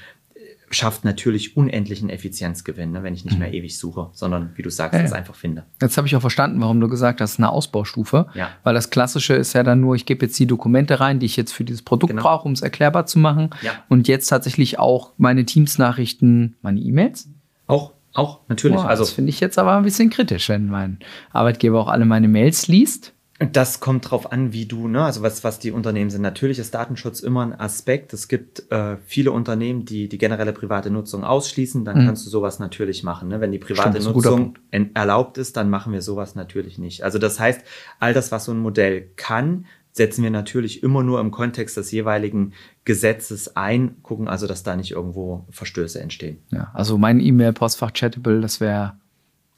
schafft 0.75 1.05
natürlich 1.05 1.57
unendlichen 1.57 2.11
Effizienzgewinn, 2.11 2.93
ne, 2.93 3.03
wenn 3.03 3.15
ich 3.15 3.25
nicht 3.25 3.39
mehr 3.39 3.53
ewig 3.53 3.79
suche, 3.79 4.11
sondern 4.13 4.51
wie 4.57 4.63
du 4.63 4.71
sagst, 4.71 4.99
es 5.01 5.11
ja. 5.11 5.17
einfach 5.17 5.35
finde. 5.35 5.65
Jetzt 5.81 5.97
habe 5.97 6.07
ich 6.07 6.17
auch 6.17 6.21
verstanden, 6.21 6.61
warum 6.61 6.81
du 6.81 6.89
gesagt 6.89 7.21
hast, 7.21 7.39
eine 7.39 7.51
Ausbaustufe. 7.51 8.27
Ja. 8.35 8.51
Weil 8.63 8.75
das 8.75 8.91
Klassische 8.91 9.35
ist 9.35 9.53
ja 9.55 9.63
dann 9.63 9.81
nur, 9.81 9.95
ich 9.95 10.07
gebe 10.07 10.27
jetzt 10.27 10.39
die 10.39 10.47
Dokumente 10.47 11.01
rein, 11.01 11.19
die 11.19 11.27
ich 11.27 11.37
jetzt 11.37 11.53
für 11.53 11.65
dieses 11.65 11.83
Produkt 11.83 12.11
Genau. 12.11 12.23
brauche, 12.23 12.47
um 12.47 12.53
es 12.53 12.61
erklärbar 12.61 13.07
zu 13.07 13.19
machen. 13.19 13.51
Und 13.89 14.09
jetzt 14.09 14.29
tatsächlich 14.29 14.79
auch 14.79 15.13
meine 15.17 15.45
Teams-Nachrichten, 15.45 16.57
meine 16.61 16.81
E-Mails. 16.81 17.29
Auch, 17.67 17.93
auch, 18.13 18.41
natürlich. 18.49 18.77
Boah, 18.77 18.89
also 18.89 19.05
das 19.05 19.13
finde 19.13 19.31
ich 19.31 19.41
jetzt 19.41 19.59
aber 19.59 19.77
ein 19.77 19.85
bisschen 19.85 20.11
kritisch, 20.11 20.49
wenn 20.49 20.67
mein 20.69 20.99
Arbeitgeber 21.33 21.81
auch 21.81 21.89
alle 21.89 22.05
meine 22.05 22.29
Mails 22.29 22.69
liest. 22.69 23.14
Das 23.39 23.81
kommt 23.81 24.09
drauf 24.09 24.31
an, 24.31 24.53
wie 24.53 24.67
du, 24.67 24.87
ne, 24.87 25.03
also 25.03 25.23
was, 25.23 25.43
was 25.43 25.59
die 25.59 25.73
Unternehmen 25.73 26.09
sind. 26.09 26.23
Natürlich 26.23 26.61
ist 26.61 26.73
Datenschutz 26.73 27.19
immer 27.19 27.45
ein 27.45 27.59
Aspekt. 27.59 28.13
Es 28.13 28.29
gibt 28.29 28.71
äh, 28.71 28.97
viele 29.07 29.33
Unternehmen, 29.33 29.85
die 29.85 30.09
die 30.09 30.19
generelle 30.19 30.53
private 30.53 30.89
Nutzung 30.89 31.25
ausschließen. 31.25 31.85
Dann 31.85 32.03
mhm. 32.03 32.07
kannst 32.07 32.25
du 32.25 32.31
sowas 32.31 32.61
natürlich 32.61 33.03
machen. 33.03 33.29
Ne? 33.29 33.41
Wenn 33.41 33.51
die 33.51 33.59
private 33.59 34.01
Stimmt, 34.01 34.17
Nutzung 34.17 34.59
erlaubt 34.71 35.37
ist, 35.39 35.57
dann 35.57 35.69
machen 35.69 35.93
wir 35.93 36.01
sowas 36.01 36.37
natürlich 36.37 36.79
nicht. 36.79 37.03
Also 37.03 37.19
das 37.19 37.41
heißt, 37.41 37.61
all 37.99 38.15
das, 38.15 38.31
was 38.31 38.45
so 38.45 38.53
ein 38.53 38.59
Modell 38.59 39.11
kann, 39.17 39.67
setzen 39.91 40.23
wir 40.23 40.31
natürlich 40.31 40.85
immer 40.85 41.03
nur 41.03 41.21
im 41.21 41.33
Kontext 41.33 41.77
des 41.77 41.91
jeweiligen 41.91 42.53
Gesetzes 42.85 43.57
ein, 43.57 43.97
gucken 44.03 44.29
also, 44.29 44.47
dass 44.47 44.63
da 44.63 44.77
nicht 44.77 44.93
irgendwo 44.93 45.47
Verstöße 45.51 46.01
entstehen. 46.01 46.39
Ja, 46.51 46.71
also 46.75 46.99
mein 46.99 47.21
E-Mail-Postfach 47.21 47.93
Chattable, 47.93 48.41
das 48.41 48.61
wäre 48.61 48.95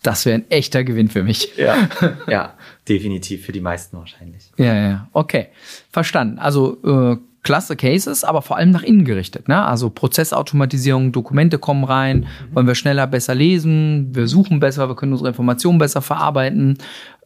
das 0.07 0.25
wäre 0.25 0.39
ein 0.39 0.51
echter 0.51 0.85
Gewinn 0.85 1.09
für 1.09 1.23
mich. 1.23 1.57
Ja, 1.57 1.89
ja, 2.29 2.55
definitiv 2.89 3.45
für 3.45 3.53
die 3.53 3.61
meisten 3.61 3.97
wahrscheinlich. 3.97 4.51
Ja, 4.57 4.75
ja, 4.75 5.09
okay. 5.13 5.49
Verstanden. 5.91 6.39
Also 6.39 6.79
äh, 6.85 7.17
klasse 7.43 7.77
Cases, 7.77 8.25
aber 8.25 8.43
vor 8.43 8.57
allem 8.57 8.71
nach 8.71 8.83
innen 8.83 9.05
gerichtet. 9.05 9.49
Ne? 9.49 9.61
Also 9.61 9.91
Prozessautomatisierung, 9.91 11.13
Dokumente 11.13 11.59
kommen 11.59 11.85
rein, 11.85 12.21
mhm. 12.21 12.55
wollen 12.55 12.67
wir 12.67 12.75
schneller, 12.75 13.07
besser 13.07 13.35
lesen, 13.35 14.15
wir 14.15 14.29
suchen 14.29 14.61
besser, 14.61 14.89
wir 14.89 14.97
können 14.97 15.13
unsere 15.13 15.29
Informationen 15.29 15.79
besser 15.79 16.03
verarbeiten. 16.03 16.79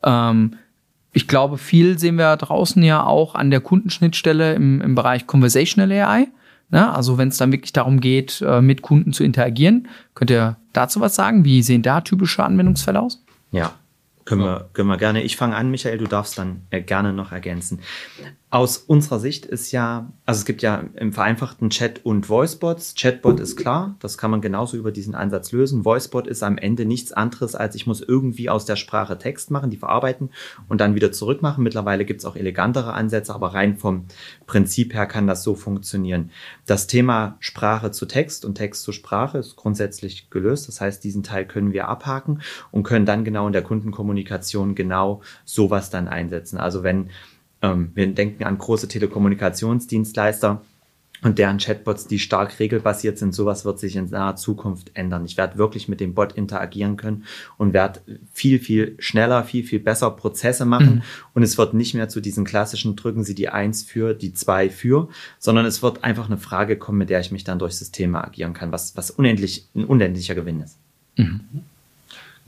Ähm, 0.03 0.57
ich 1.13 1.27
glaube, 1.27 1.59
viel 1.59 1.99
sehen 1.99 2.17
wir 2.17 2.37
draußen 2.37 2.83
ja 2.83 3.05
auch 3.05 3.35
an 3.35 3.51
der 3.51 3.61
Kundenschnittstelle 3.61 4.55
im, 4.55 4.81
im 4.81 4.95
Bereich 4.95 5.27
Conversational 5.27 5.91
AI. 5.91 6.29
Ne? 6.71 6.93
Also 6.93 7.19
wenn 7.19 7.29
es 7.29 7.37
dann 7.37 7.53
wirklich 7.53 7.73
darum 7.73 8.00
geht, 8.00 8.41
äh, 8.43 8.61
mit 8.61 8.83
Kunden 8.83 9.12
zu 9.12 9.25
interagieren, 9.25 9.89
könnt 10.15 10.31
ihr 10.31 10.57
dazu 10.73 11.00
was 11.00 11.15
sagen? 11.15 11.45
Wie 11.45 11.62
sehen 11.62 11.83
da 11.83 12.00
typische 12.00 12.45
Anwendungsfälle 12.45 13.00
aus? 13.00 13.25
Ja, 13.50 13.73
können, 14.25 14.43
wir, 14.43 14.71
können 14.73 14.89
wir 14.89 14.97
gerne. 14.97 15.23
Ich 15.23 15.37
fange 15.37 15.57
an, 15.57 15.71
Michael, 15.71 15.99
du 15.99 16.07
darfst 16.07 16.39
dann 16.39 16.62
äh, 16.71 16.81
gerne 16.81 17.12
noch 17.12 17.33
ergänzen. 17.33 17.81
Aus 18.52 18.78
unserer 18.78 19.21
Sicht 19.21 19.47
ist 19.47 19.71
ja, 19.71 20.12
also 20.26 20.40
es 20.40 20.45
gibt 20.45 20.61
ja 20.62 20.83
im 20.97 21.12
vereinfachten 21.12 21.71
Chat 21.71 22.04
und 22.04 22.28
Voicebots. 22.28 22.97
Chatbot 22.97 23.38
ist 23.38 23.54
klar, 23.54 23.95
das 24.00 24.19
kann 24.19 24.33
man 24.33 24.40
genauso 24.40 24.76
über 24.76 24.90
diesen 24.90 25.14
Ansatz 25.14 25.52
lösen. 25.52 25.85
Voicebot 25.85 26.26
ist 26.26 26.42
am 26.42 26.59
Ende 26.59 26.85
nichts 26.85 27.12
anderes, 27.12 27.54
als 27.54 27.76
ich 27.76 27.87
muss 27.87 28.00
irgendwie 28.00 28.50
aus 28.50 28.64
der 28.64 28.75
Sprache 28.75 29.19
Text 29.19 29.52
machen, 29.52 29.71
die 29.71 29.76
verarbeiten 29.76 30.30
und 30.69 30.80
dann 30.80 30.97
wieder 30.97 31.12
zurückmachen. 31.12 31.62
Mittlerweile 31.62 32.04
gibt 32.04 32.23
es 32.23 32.26
auch 32.26 32.35
elegantere 32.35 32.92
Ansätze, 32.92 33.33
aber 33.33 33.54
rein 33.54 33.76
vom 33.76 34.07
Prinzip 34.49 34.95
her 34.95 35.07
kann 35.07 35.28
das 35.28 35.45
so 35.45 35.54
funktionieren. 35.54 36.33
Das 36.66 36.88
Thema 36.88 37.37
Sprache 37.38 37.92
zu 37.92 38.04
Text 38.04 38.45
und 38.45 38.57
Text 38.57 38.83
zu 38.83 38.90
Sprache 38.90 39.38
ist 39.38 39.54
grundsätzlich 39.54 40.28
gelöst. 40.28 40.66
Das 40.66 40.80
heißt, 40.80 41.04
diesen 41.04 41.23
Teil 41.23 41.47
können 41.47 41.73
wir 41.73 41.87
abhaken 41.87 42.40
und 42.73 42.83
können 42.83 43.07
dann 43.07 43.25
genau 43.25 43.47
in 43.47 43.52
der 43.52 43.62
Kundenkommunikation 43.62 44.75
genau 44.75 45.21
sowas 45.45 45.90
dann 45.90 46.09
einsetzen. 46.09 46.59
Also 46.59 46.83
wenn 46.83 47.11
ähm, 47.62 47.90
wir 47.95 48.07
denken 48.07 48.45
an 48.45 48.59
große 48.59 48.88
Telekommunikationsdienstleister 48.88 50.62
und 51.23 51.38
deren 51.38 51.59
Chatbots, 51.59 52.07
die 52.07 52.19
stark 52.19 52.59
regelbasiert 52.59 53.19
sind. 53.19 53.35
Sowas 53.35 53.64
wird 53.64 53.79
sich 53.79 53.97
in 53.97 54.09
naher 54.09 54.37
Zukunft 54.37 54.93
ändern. 54.95 55.25
Ich 55.25 55.37
werde 55.37 55.59
wirklich 55.59 55.88
mit 55.88 56.00
dem 56.00 56.14
Bot 56.14 56.33
interagieren 56.33 56.97
können 56.97 57.25
und 57.59 57.75
werde 57.75 58.00
viel, 58.33 58.59
viel 58.59 58.97
schneller, 58.99 59.45
viel, 59.45 59.64
viel 59.64 59.81
besser 59.81 60.11
Prozesse 60.11 60.64
machen. 60.64 60.97
Mhm. 60.97 61.02
Und 61.35 61.43
es 61.43 61.59
wird 61.59 61.75
nicht 61.75 61.95
mehr 61.95 62.09
zu 62.09 62.21
diesen 62.21 62.45
klassischen, 62.45 62.97
drücken 62.97 63.23
Sie 63.23 63.35
die 63.35 63.50
Eins 63.50 63.83
für, 63.83 64.14
die 64.14 64.33
Zwei 64.33 64.71
für, 64.71 65.09
sondern 65.38 65.67
es 65.67 65.83
wird 65.83 66.05
einfach 66.05 66.26
eine 66.26 66.38
Frage 66.38 66.76
kommen, 66.79 66.99
mit 66.99 67.11
der 67.11 67.21
ich 67.21 67.33
mich 67.33 67.45
dann 67.45 67.59
durch 67.59 67.75
Systeme 67.75 68.23
agieren 68.25 68.55
kann, 68.55 68.73
was, 68.73 68.97
was 68.97 69.11
unendlich, 69.11 69.69
ein 69.75 69.85
unendlicher 69.85 70.35
Gewinn 70.35 70.61
ist. 70.62 70.79
Mhm. 71.17 71.40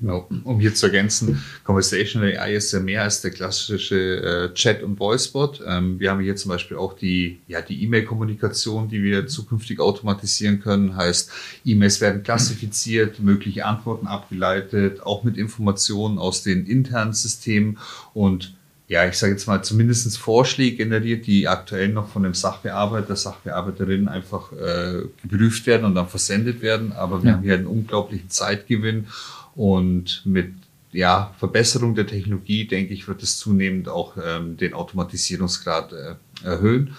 Genau. 0.03 0.29
Um 0.43 0.59
hier 0.59 0.75
zu 0.75 0.87
ergänzen, 0.87 1.41
Conversational 1.63 2.37
AI 2.37 2.57
ist 2.57 2.73
ja 2.73 2.81
mehr 2.81 3.05
als 3.05 3.21
der 3.21 3.31
klassische 3.31 4.51
äh, 4.51 4.53
Chat- 4.53 4.83
und 4.83 4.99
Voicebot. 4.99 5.63
Ähm, 5.65 6.01
wir 6.01 6.11
haben 6.11 6.21
hier 6.21 6.35
zum 6.35 6.49
Beispiel 6.49 6.77
auch 6.77 6.95
die 6.95 7.39
ja, 7.47 7.61
die 7.63 7.85
E-Mail-Kommunikation, 7.85 8.89
die 8.89 9.01
wir 9.01 9.29
zukünftig 9.29 9.79
automatisieren 9.79 10.59
können. 10.61 10.97
Heißt, 10.97 11.31
E-Mails 11.65 12.01
werden 12.01 12.25
klassifiziert, 12.25 13.21
mögliche 13.21 13.65
Antworten 13.65 14.09
abgeleitet, 14.09 15.05
auch 15.05 15.23
mit 15.23 15.37
Informationen 15.37 16.19
aus 16.19 16.43
den 16.43 16.67
internen 16.67 17.13
Systemen 17.13 17.79
und 18.13 18.55
ja, 18.89 19.07
ich 19.07 19.17
sage 19.17 19.33
jetzt 19.33 19.47
mal, 19.47 19.63
zumindest 19.63 20.19
Vorschläge 20.19 20.77
generiert, 20.77 21.27
die 21.27 21.49
aktuell 21.49 21.89
noch 21.89 22.09
von 22.09 22.25
dem 22.25 22.35
Sachbearbeiter, 22.35 23.17
Sachbearbeiterin 23.17 24.07
einfach 24.07 24.53
äh, 24.53 25.05
geprüft 25.23 25.67
werden 25.67 25.85
und 25.85 25.95
dann 25.95 26.09
versendet 26.09 26.61
werden. 26.61 26.93
Aber 26.93 27.23
wir 27.23 27.31
ja. 27.31 27.37
haben 27.37 27.43
hier 27.43 27.55
einen 27.55 27.67
unglaublichen 27.67 28.29
Zeitgewinn 28.29 29.07
und 29.55 30.23
mit 30.25 30.53
ja, 30.93 31.35
Verbesserung 31.39 31.95
der 31.95 32.07
Technologie, 32.07 32.67
denke 32.67 32.93
ich, 32.93 33.09
wird 33.09 33.23
es 33.23 33.39
zunehmend 33.39 33.89
auch 33.89 34.17
ähm, 34.23 34.57
den 34.57 34.75
Automatisierungsgrad 34.75 35.93
äh, 35.93 36.15
erhöhen. 36.45 36.95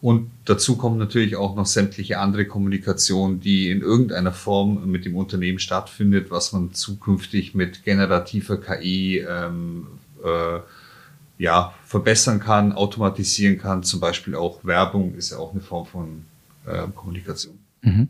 Und 0.00 0.30
dazu 0.44 0.76
kommt 0.76 0.98
natürlich 0.98 1.36
auch 1.36 1.56
noch 1.56 1.66
sämtliche 1.66 2.18
andere 2.18 2.44
Kommunikation, 2.44 3.40
die 3.40 3.70
in 3.70 3.80
irgendeiner 3.80 4.32
Form 4.32 4.90
mit 4.90 5.04
dem 5.04 5.16
Unternehmen 5.16 5.58
stattfindet, 5.58 6.30
was 6.30 6.52
man 6.52 6.74
zukünftig 6.74 7.54
mit 7.54 7.84
generativer 7.84 8.60
KI 8.60 9.24
ähm, 9.28 9.86
äh, 10.22 10.60
ja, 11.38 11.74
verbessern 11.84 12.40
kann, 12.40 12.72
automatisieren 12.72 13.58
kann. 13.58 13.82
Zum 13.82 14.00
Beispiel 14.00 14.34
auch 14.34 14.64
Werbung 14.64 15.14
ist 15.14 15.30
ja 15.30 15.38
auch 15.38 15.52
eine 15.52 15.60
Form 15.60 15.86
von 15.86 16.24
äh, 16.66 16.86
Kommunikation. 16.94 17.58
Mhm. 17.82 18.08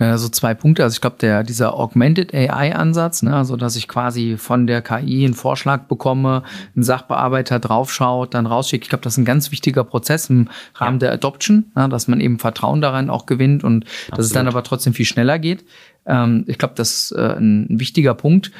Ja, 0.00 0.18
so 0.18 0.28
zwei 0.28 0.54
Punkte. 0.54 0.82
Also 0.82 0.94
ich 0.94 1.00
glaube, 1.00 1.16
der 1.20 1.44
dieser 1.44 1.74
Augmented 1.74 2.34
AI-Ansatz, 2.34 3.22
ne, 3.22 3.36
also 3.36 3.56
dass 3.56 3.76
ich 3.76 3.86
quasi 3.86 4.36
von 4.36 4.66
der 4.66 4.82
KI 4.82 5.24
einen 5.24 5.34
Vorschlag 5.34 5.84
bekomme, 5.84 6.42
ein 6.76 6.82
Sachbearbeiter 6.82 7.60
draufschaut, 7.60 8.34
dann 8.34 8.46
rausschickt. 8.46 8.84
Ich 8.84 8.90
glaube, 8.90 9.04
das 9.04 9.14
ist 9.14 9.18
ein 9.18 9.24
ganz 9.24 9.52
wichtiger 9.52 9.84
Prozess 9.84 10.28
im 10.30 10.48
Rahmen 10.74 10.96
ja. 10.96 11.06
der 11.06 11.12
Adoption, 11.12 11.66
ne, 11.76 11.88
dass 11.88 12.08
man 12.08 12.20
eben 12.20 12.40
Vertrauen 12.40 12.80
daran 12.80 13.08
auch 13.08 13.26
gewinnt 13.26 13.62
und 13.62 13.84
Absolut. 13.84 14.18
dass 14.18 14.26
es 14.26 14.32
dann 14.32 14.48
aber 14.48 14.64
trotzdem 14.64 14.94
viel 14.94 15.06
schneller 15.06 15.38
geht. 15.38 15.64
Ähm, 16.06 16.44
ich 16.48 16.58
glaube, 16.58 16.74
das 16.76 16.90
ist 16.90 17.12
äh, 17.12 17.36
ein 17.38 17.66
wichtiger 17.70 18.14
Punkt 18.14 18.50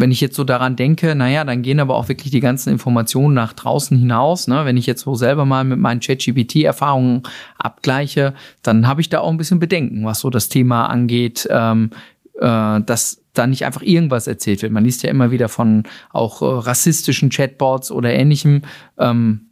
wenn 0.00 0.10
ich 0.10 0.20
jetzt 0.20 0.36
so 0.36 0.44
daran 0.44 0.76
denke, 0.76 1.14
naja, 1.14 1.44
dann 1.44 1.62
gehen 1.62 1.80
aber 1.80 1.96
auch 1.96 2.08
wirklich 2.08 2.30
die 2.30 2.40
ganzen 2.40 2.70
Informationen 2.70 3.34
nach 3.34 3.52
draußen 3.52 3.96
hinaus. 3.98 4.48
Ne? 4.48 4.64
Wenn 4.64 4.76
ich 4.76 4.86
jetzt 4.86 5.02
so 5.02 5.14
selber 5.14 5.44
mal 5.44 5.64
mit 5.64 5.78
meinen 5.78 6.00
ChatGPT-Erfahrungen 6.00 7.22
abgleiche, 7.58 8.34
dann 8.62 8.86
habe 8.86 9.00
ich 9.00 9.08
da 9.08 9.20
auch 9.20 9.30
ein 9.30 9.36
bisschen 9.36 9.60
Bedenken, 9.60 10.04
was 10.04 10.20
so 10.20 10.30
das 10.30 10.48
Thema 10.48 10.86
angeht, 10.86 11.46
ähm, 11.50 11.90
äh, 12.40 12.80
dass 12.80 13.22
da 13.34 13.46
nicht 13.46 13.64
einfach 13.64 13.82
irgendwas 13.82 14.26
erzählt 14.26 14.62
wird. 14.62 14.72
Man 14.72 14.84
liest 14.84 15.02
ja 15.02 15.10
immer 15.10 15.30
wieder 15.30 15.48
von 15.48 15.84
auch 16.10 16.42
äh, 16.42 16.46
rassistischen 16.46 17.30
Chatbots 17.30 17.90
oder 17.90 18.12
ähnlichem. 18.12 18.62
Ähm, 18.98 19.46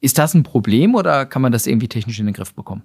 ist 0.00 0.18
das 0.18 0.34
ein 0.34 0.42
Problem 0.42 0.94
oder 0.94 1.26
kann 1.26 1.42
man 1.42 1.52
das 1.52 1.66
irgendwie 1.66 1.88
technisch 1.88 2.18
in 2.18 2.26
den 2.26 2.34
Griff 2.34 2.54
bekommen? 2.54 2.82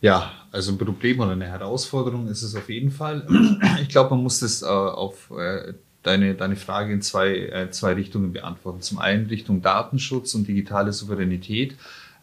Ja, 0.00 0.30
also 0.52 0.72
ein 0.72 0.78
Problem 0.78 1.20
oder 1.20 1.32
eine 1.32 1.46
Herausforderung 1.46 2.28
ist 2.28 2.42
es 2.42 2.54
auf 2.54 2.68
jeden 2.68 2.90
Fall. 2.90 3.26
Ich 3.82 3.88
glaube, 3.88 4.10
man 4.10 4.22
muss 4.22 4.40
das 4.40 4.62
äh, 4.62 4.66
auf 4.66 5.30
äh, 5.30 5.74
deine, 6.02 6.34
deine 6.34 6.56
Frage 6.56 6.92
in 6.92 7.02
zwei, 7.02 7.36
äh, 7.36 7.70
zwei 7.70 7.94
Richtungen 7.94 8.32
beantworten. 8.32 8.80
Zum 8.80 8.98
einen 8.98 9.26
Richtung 9.26 9.62
Datenschutz 9.62 10.34
und 10.34 10.48
digitale 10.48 10.92
Souveränität. 10.92 11.76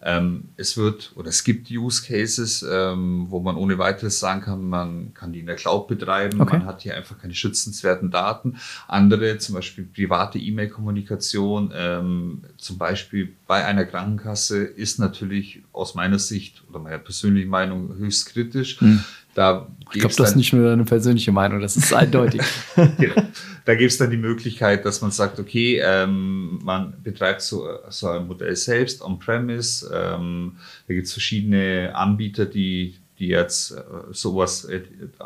Ähm, 0.08 0.50
es 0.56 0.78
wird 0.78 1.14
oder 1.16 1.30
es 1.30 1.44
gibt 1.44 1.72
Use 1.72 2.06
Cases, 2.06 2.64
ähm, 2.70 3.26
wo 3.30 3.40
man 3.40 3.56
ohne 3.56 3.80
weiteres 3.80 4.20
sagen 4.20 4.42
kann, 4.42 4.70
man 4.70 5.16
kann 5.16 5.34
die 5.34 5.40
in 5.40 5.48
der 5.48 5.56
Cloud 5.56 5.88
betreiben, 5.88 6.40
okay. 6.40 6.60
man 6.60 6.68
hat 6.68 6.84
hier 6.84 6.96
einfach 6.96 7.18
keine 7.18 7.34
schützenswerten 7.34 8.12
Daten. 8.12 8.58
Andere, 8.88 9.40
zum 9.40 9.56
Beispiel 9.56 9.84
private 9.86 10.38
E-Mail-Kommunikation, 10.38 11.74
ähm, 11.76 12.44
zum 12.58 12.78
Beispiel 12.78 13.34
bei 13.48 13.66
einer 13.66 13.86
Krankenkasse, 13.86 14.64
ist 14.64 15.00
natürlich 15.00 15.64
aus 15.74 15.96
meiner 15.96 16.20
Sicht 16.20 16.64
oder 16.70 16.78
meiner 16.78 17.00
persönlichen 17.00 17.50
Meinung 17.50 17.96
höchst 17.98 18.28
kritisch. 18.28 18.80
Hm. 18.80 19.04
Da 19.36 19.68
ich 19.94 20.00
glaube, 20.00 20.15
das 20.15 20.30
ist 20.30 20.36
nicht 20.36 20.54
nur 20.54 20.72
eine 20.72 20.86
persönliche 20.86 21.32
Meinung, 21.32 21.62
das 21.62 21.75
ist 21.77 21.94
eindeutig. 21.94 22.42
genau. 22.98 23.22
Da 23.65 23.75
gibt 23.75 23.92
es 23.92 23.98
dann 23.98 24.10
die 24.10 24.18
Möglichkeit, 24.18 24.86
dass 24.86 25.01
man 25.01 25.12
sagt, 25.12 25.39
okay, 25.39 25.82
ähm, 25.84 26.60
man 26.63 26.94
betreibt 27.04 27.42
so, 27.42 27.68
so 27.89 28.08
ein 28.08 28.27
Modell 28.27 28.56
selbst 28.56 29.01
on-premise. 29.01 29.92
Ähm, 29.94 30.54
da 30.88 30.94
gibt 30.94 31.08
es 31.08 31.13
verschiedene 31.13 31.92
Anbieter, 31.94 32.46
die, 32.46 32.96
die 33.20 33.27
jetzt 33.27 33.72
äh, 33.72 33.82
sowas 34.12 34.65
äh, 34.65 34.82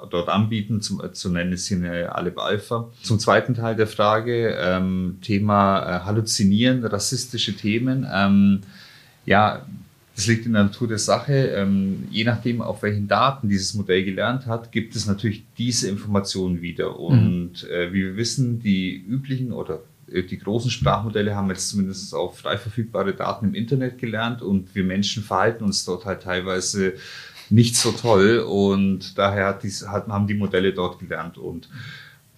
dort 0.09 0.27
anbieten. 0.27 0.81
Zum, 0.81 1.03
äh, 1.03 1.13
zu 1.13 1.29
nennen 1.29 1.55
sind 1.55 1.85
alle 1.85 2.35
Alpha. 2.35 2.89
Zum 3.03 3.19
zweiten 3.19 3.53
Teil 3.53 3.75
der 3.75 3.87
Frage, 3.87 4.55
ähm, 4.59 5.19
Thema 5.21 6.03
Halluzinieren, 6.03 6.83
rassistische 6.83 7.55
Themen. 7.55 8.07
Ähm, 8.11 8.61
ja, 9.25 9.65
das 10.19 10.27
liegt 10.27 10.45
in 10.45 10.51
der 10.51 10.65
Natur 10.65 10.89
der 10.89 10.99
Sache. 10.99 11.53
Ähm, 11.55 12.03
je 12.11 12.25
nachdem, 12.25 12.61
auf 12.61 12.83
welchen 12.83 13.07
Daten 13.07 13.47
dieses 13.47 13.73
Modell 13.73 14.03
gelernt 14.03 14.47
hat, 14.47 14.69
gibt 14.69 14.93
es 14.97 15.05
natürlich 15.05 15.45
diese 15.57 15.87
Informationen 15.87 16.61
wieder. 16.61 16.89
Mhm. 16.89 16.97
Und 16.97 17.63
mhm. 17.63 17.69
äh, 17.69 17.93
wie 17.93 18.03
wir 18.03 18.17
wissen, 18.17 18.59
die 18.59 18.97
üblichen 18.97 19.53
oder 19.53 19.79
äh, 20.11 20.23
die 20.23 20.37
großen 20.37 20.71
Sprachmodelle 20.71 21.33
haben 21.37 21.47
jetzt 21.47 21.69
zumindest 21.69 22.13
auf 22.13 22.39
frei 22.39 22.57
verfügbare 22.57 23.13
Daten 23.13 23.45
im 23.45 23.53
Internet 23.53 23.97
gelernt 23.97 24.41
und 24.41 24.75
wir 24.75 24.83
Menschen 24.83 25.23
verhalten 25.23 25.63
uns 25.63 25.85
dort 25.85 26.03
halt 26.03 26.23
teilweise 26.23 26.95
nicht 27.49 27.77
so 27.77 27.93
toll 27.93 28.39
und 28.39 29.17
daher 29.17 29.47
hat 29.47 29.63
dies, 29.63 29.87
hat, 29.87 30.09
haben 30.09 30.27
die 30.27 30.33
Modelle 30.33 30.73
dort 30.73 30.99
gelernt 30.99 31.37
und 31.37 31.69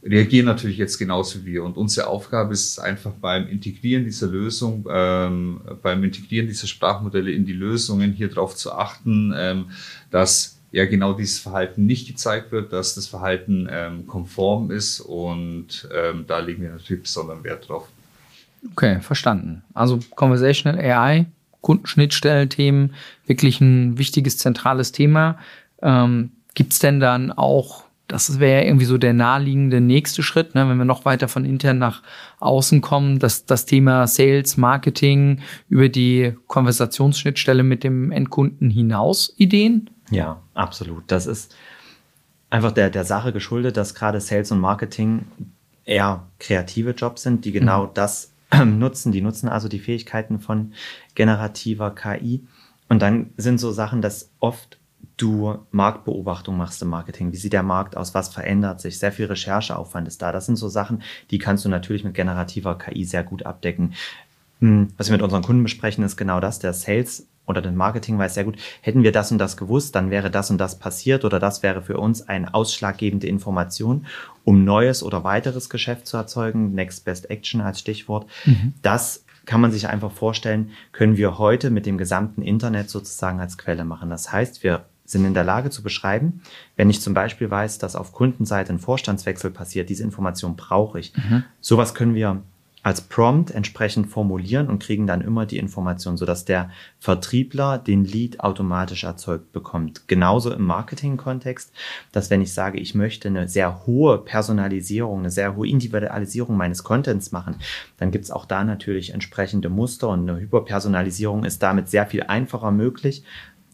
reagieren 0.04 0.46
natürlich 0.46 0.78
jetzt 0.78 0.98
genauso 0.98 1.42
wie 1.42 1.54
wir. 1.54 1.64
Und 1.64 1.78
unsere 1.78 2.08
Aufgabe 2.08 2.54
ist 2.54 2.80
einfach 2.80 3.12
beim 3.12 3.48
Integrieren 3.48 4.04
dieser 4.04 4.28
Lösung, 4.28 4.88
ähm, 4.90 5.62
beim 5.82 6.04
Integrieren 6.04 6.48
dieser 6.48 6.68
Sprachmodelle 6.68 7.32
in 7.32 7.46
die 7.46 7.54
Lösungen 7.54 8.12
hier 8.14 8.30
darauf 8.30 8.56
zu 8.56 8.72
achten, 8.72 9.34
ähm, 9.36 9.66
dass 10.10 10.60
ja 10.72 10.86
genau 10.86 11.14
dieses 11.14 11.40
Verhalten 11.40 11.86
nicht 11.86 12.08
gezeigt 12.08 12.52
wird, 12.52 12.74
dass 12.74 12.96
das 12.96 13.08
Verhalten 13.08 13.68
ähm, 13.70 14.08
konform 14.08 14.72
ist 14.72 15.02
und 15.02 15.88
ähm, 15.94 16.26
da 16.28 16.40
legen 16.40 16.64
wir 16.64 16.72
natürlich 16.72 17.04
besonderen 17.04 17.44
Wert 17.44 17.68
drauf. 17.68 17.88
Okay, 18.72 19.02
verstanden. 19.02 19.64
Also 19.74 20.00
Conversational 20.16 20.80
AI, 20.80 21.26
Kundenschnittstellenthemen, 21.62 22.94
wirklich 23.26 23.60
ein 23.60 23.98
wichtiges, 23.98 24.38
zentrales 24.38 24.92
Thema. 24.92 25.38
Ähm, 25.82 26.32
Gibt 26.54 26.74
es 26.74 26.80
denn 26.80 27.00
dann 27.00 27.32
auch 27.32 27.86
das 28.12 28.40
wäre 28.40 28.62
ja 28.62 28.68
irgendwie 28.68 28.86
so 28.86 28.98
der 28.98 29.14
naheliegende 29.14 29.80
nächste 29.80 30.22
Schritt, 30.22 30.54
ne, 30.54 30.68
wenn 30.68 30.78
wir 30.78 30.84
noch 30.84 31.06
weiter 31.06 31.30
von 31.30 31.46
intern 31.46 31.78
nach 31.78 32.04
außen 32.42 32.82
kommen, 32.82 33.20
dass 33.20 33.46
das 33.46 33.66
Thema 33.66 34.06
Sales, 34.06 34.58
Marketing 34.58 35.40
über 35.70 35.88
die 35.88 36.34
Konversationsschnittstelle 36.48 37.64
mit 37.64 37.86
dem 37.86 38.12
Endkunden 38.12 38.70
hinaus 38.70 39.34
Ideen? 39.38 39.90
Ja, 40.10 40.42
absolut. 40.54 41.06
Das 41.08 41.26
ist 41.26 41.56
einfach 42.50 42.74
der, 42.74 42.90
der 42.90 43.06
Sache 43.06 43.32
geschuldet, 43.32 43.78
dass 43.78 43.96
gerade 43.96 44.20
Sales 44.20 44.52
und 44.52 44.60
Marketing 44.60 45.26
eher 45.86 46.28
kreative 46.38 46.92
Jobs 46.92 47.24
sind, 47.24 47.46
die 47.46 47.54
genau 47.54 47.86
mhm. 47.86 47.92
das 47.94 48.34
nutzen. 48.66 49.14
Die 49.14 49.22
nutzen 49.22 49.48
also 49.48 49.70
die 49.70 49.80
Fähigkeiten 49.80 50.42
von 50.42 50.74
generativer 51.16 51.96
KI. 51.96 52.46
Und 52.90 53.02
dann 53.02 53.30
sind 53.38 53.58
so 53.58 53.72
Sachen, 53.72 54.02
dass 54.02 54.32
oft 54.42 54.81
du 55.18 55.60
Marktbeobachtung 55.72 56.58
machst 56.58 56.82
im 56.82 56.90
Marketing. 56.90 57.32
Wie 57.32 57.38
sieht 57.38 57.54
der 57.54 57.64
Markt 57.64 57.96
aus? 57.96 58.14
Was 58.14 58.30
verändert 58.30 58.82
sich? 58.82 59.00
Sehr 59.00 59.12
viel 59.12 59.26
Rechercheaufwand 59.26 60.08
ist 60.08 60.22
da. 60.22 60.32
Das 60.32 60.46
sind 60.46 60.56
so 60.56 60.70
Sachen, 60.70 61.02
die 61.30 61.40
kannst 61.40 61.66
du 61.66 61.70
natürlich 61.70 62.04
mit 62.04 62.14
generativer 62.14 62.78
KI 62.78 63.06
sehr 63.06 63.24
gut 63.24 63.46
abdecken. 63.46 63.94
Hm, 64.60 64.90
was 64.98 65.10
wir 65.10 65.14
mit 65.14 65.22
unseren 65.22 65.44
Kunden 65.44 65.64
besprechen, 65.64 66.04
ist 66.04 66.18
genau 66.18 66.40
das. 66.40 66.60
Der 66.60 66.74
Sales 66.74 67.28
oder 67.48 67.62
den 67.62 67.76
Marketing 67.76 68.18
weiß 68.18 68.36
sehr 68.36 68.44
gut, 68.44 68.58
hätten 68.82 69.04
wir 69.04 69.12
das 69.12 69.32
und 69.32 69.38
das 69.38 69.58
gewusst, 69.58 69.96
dann 69.96 70.12
wäre 70.12 70.32
das 70.32 70.52
und 70.52 70.58
das 70.58 70.80
passiert 70.80 71.26
oder 71.26 71.40
das 71.40 71.64
wäre 71.64 71.82
für 71.82 71.98
uns 71.98 72.28
eine 72.28 72.54
ausschlaggebende 72.54 73.28
Information, 73.28 74.06
um 74.44 74.64
neues 74.64 75.04
oder 75.04 75.24
weiteres 75.24 75.70
Geschäft 75.70 76.08
zu 76.08 76.18
erzeugen. 76.18 76.74
Next 76.74 77.04
Best 77.04 77.30
Action 77.30 77.62
als 77.62 77.80
Stichwort. 77.80 78.28
Mhm. 78.46 78.74
Das 78.82 79.26
kann 79.46 79.60
man 79.60 79.72
sich 79.72 79.88
einfach 79.88 80.12
vorstellen, 80.12 80.72
können 80.92 81.18
wir 81.18 81.38
heute 81.40 81.72
mit 81.72 81.86
dem 81.86 81.98
gesamten 81.98 82.42
Internet 82.42 82.90
sozusagen 82.90 83.40
als 83.40 83.58
Quelle 83.58 83.84
machen. 83.86 84.10
Das 84.10 84.32
heißt, 84.32 84.64
wir 84.64 84.86
sind 85.12 85.26
in 85.26 85.34
der 85.34 85.44
Lage 85.44 85.70
zu 85.70 85.84
beschreiben, 85.84 86.42
wenn 86.76 86.90
ich 86.90 87.02
zum 87.02 87.14
Beispiel 87.14 87.50
weiß, 87.50 87.78
dass 87.78 87.96
auf 87.96 88.14
Kundenseite 88.14 88.74
ein 88.74 88.80
Vorstandswechsel 88.80 89.52
passiert, 89.52 89.90
diese 89.90 90.04
Information 90.04 90.56
brauche 90.56 91.00
ich. 91.00 91.14
Mhm. 91.16 91.44
Sowas 91.60 91.94
können 91.94 92.16
wir 92.16 92.42
als 92.84 93.02
Prompt 93.02 93.52
entsprechend 93.52 94.08
formulieren 94.08 94.68
und 94.68 94.82
kriegen 94.82 95.06
dann 95.06 95.22
immer 95.22 95.46
die 95.46 95.60
Information, 95.60 96.18
sodass 96.18 96.46
der 96.46 96.72
Vertriebler 97.00 97.78
den 97.78 98.06
Lead 98.06 98.40
automatisch 98.40 99.04
erzeugt 99.04 99.52
bekommt. 99.52 100.08
Genauso 100.08 100.52
im 100.52 100.64
Marketing-Kontext, 100.64 101.72
dass 102.12 102.32
wenn 102.32 102.42
ich 102.42 102.54
sage, 102.54 102.80
ich 102.80 102.96
möchte 102.96 103.28
eine 103.28 103.48
sehr 103.48 103.86
hohe 103.86 104.18
Personalisierung, 104.18 105.20
eine 105.20 105.30
sehr 105.30 105.56
hohe 105.56 105.68
Individualisierung 105.68 106.58
meines 106.58 106.84
Contents 106.84 107.32
machen, 107.32 107.58
dann 107.98 108.10
gibt 108.10 108.26
es 108.26 108.32
auch 108.32 108.46
da 108.46 108.64
natürlich 108.64 109.14
entsprechende 109.14 109.70
Muster 109.70 110.10
und 110.10 110.28
eine 110.28 110.40
Hyperpersonalisierung 110.40 111.44
ist 111.44 111.62
damit 111.62 111.88
sehr 111.90 112.08
viel 112.08 112.24
einfacher 112.24 112.72
möglich, 112.72 113.24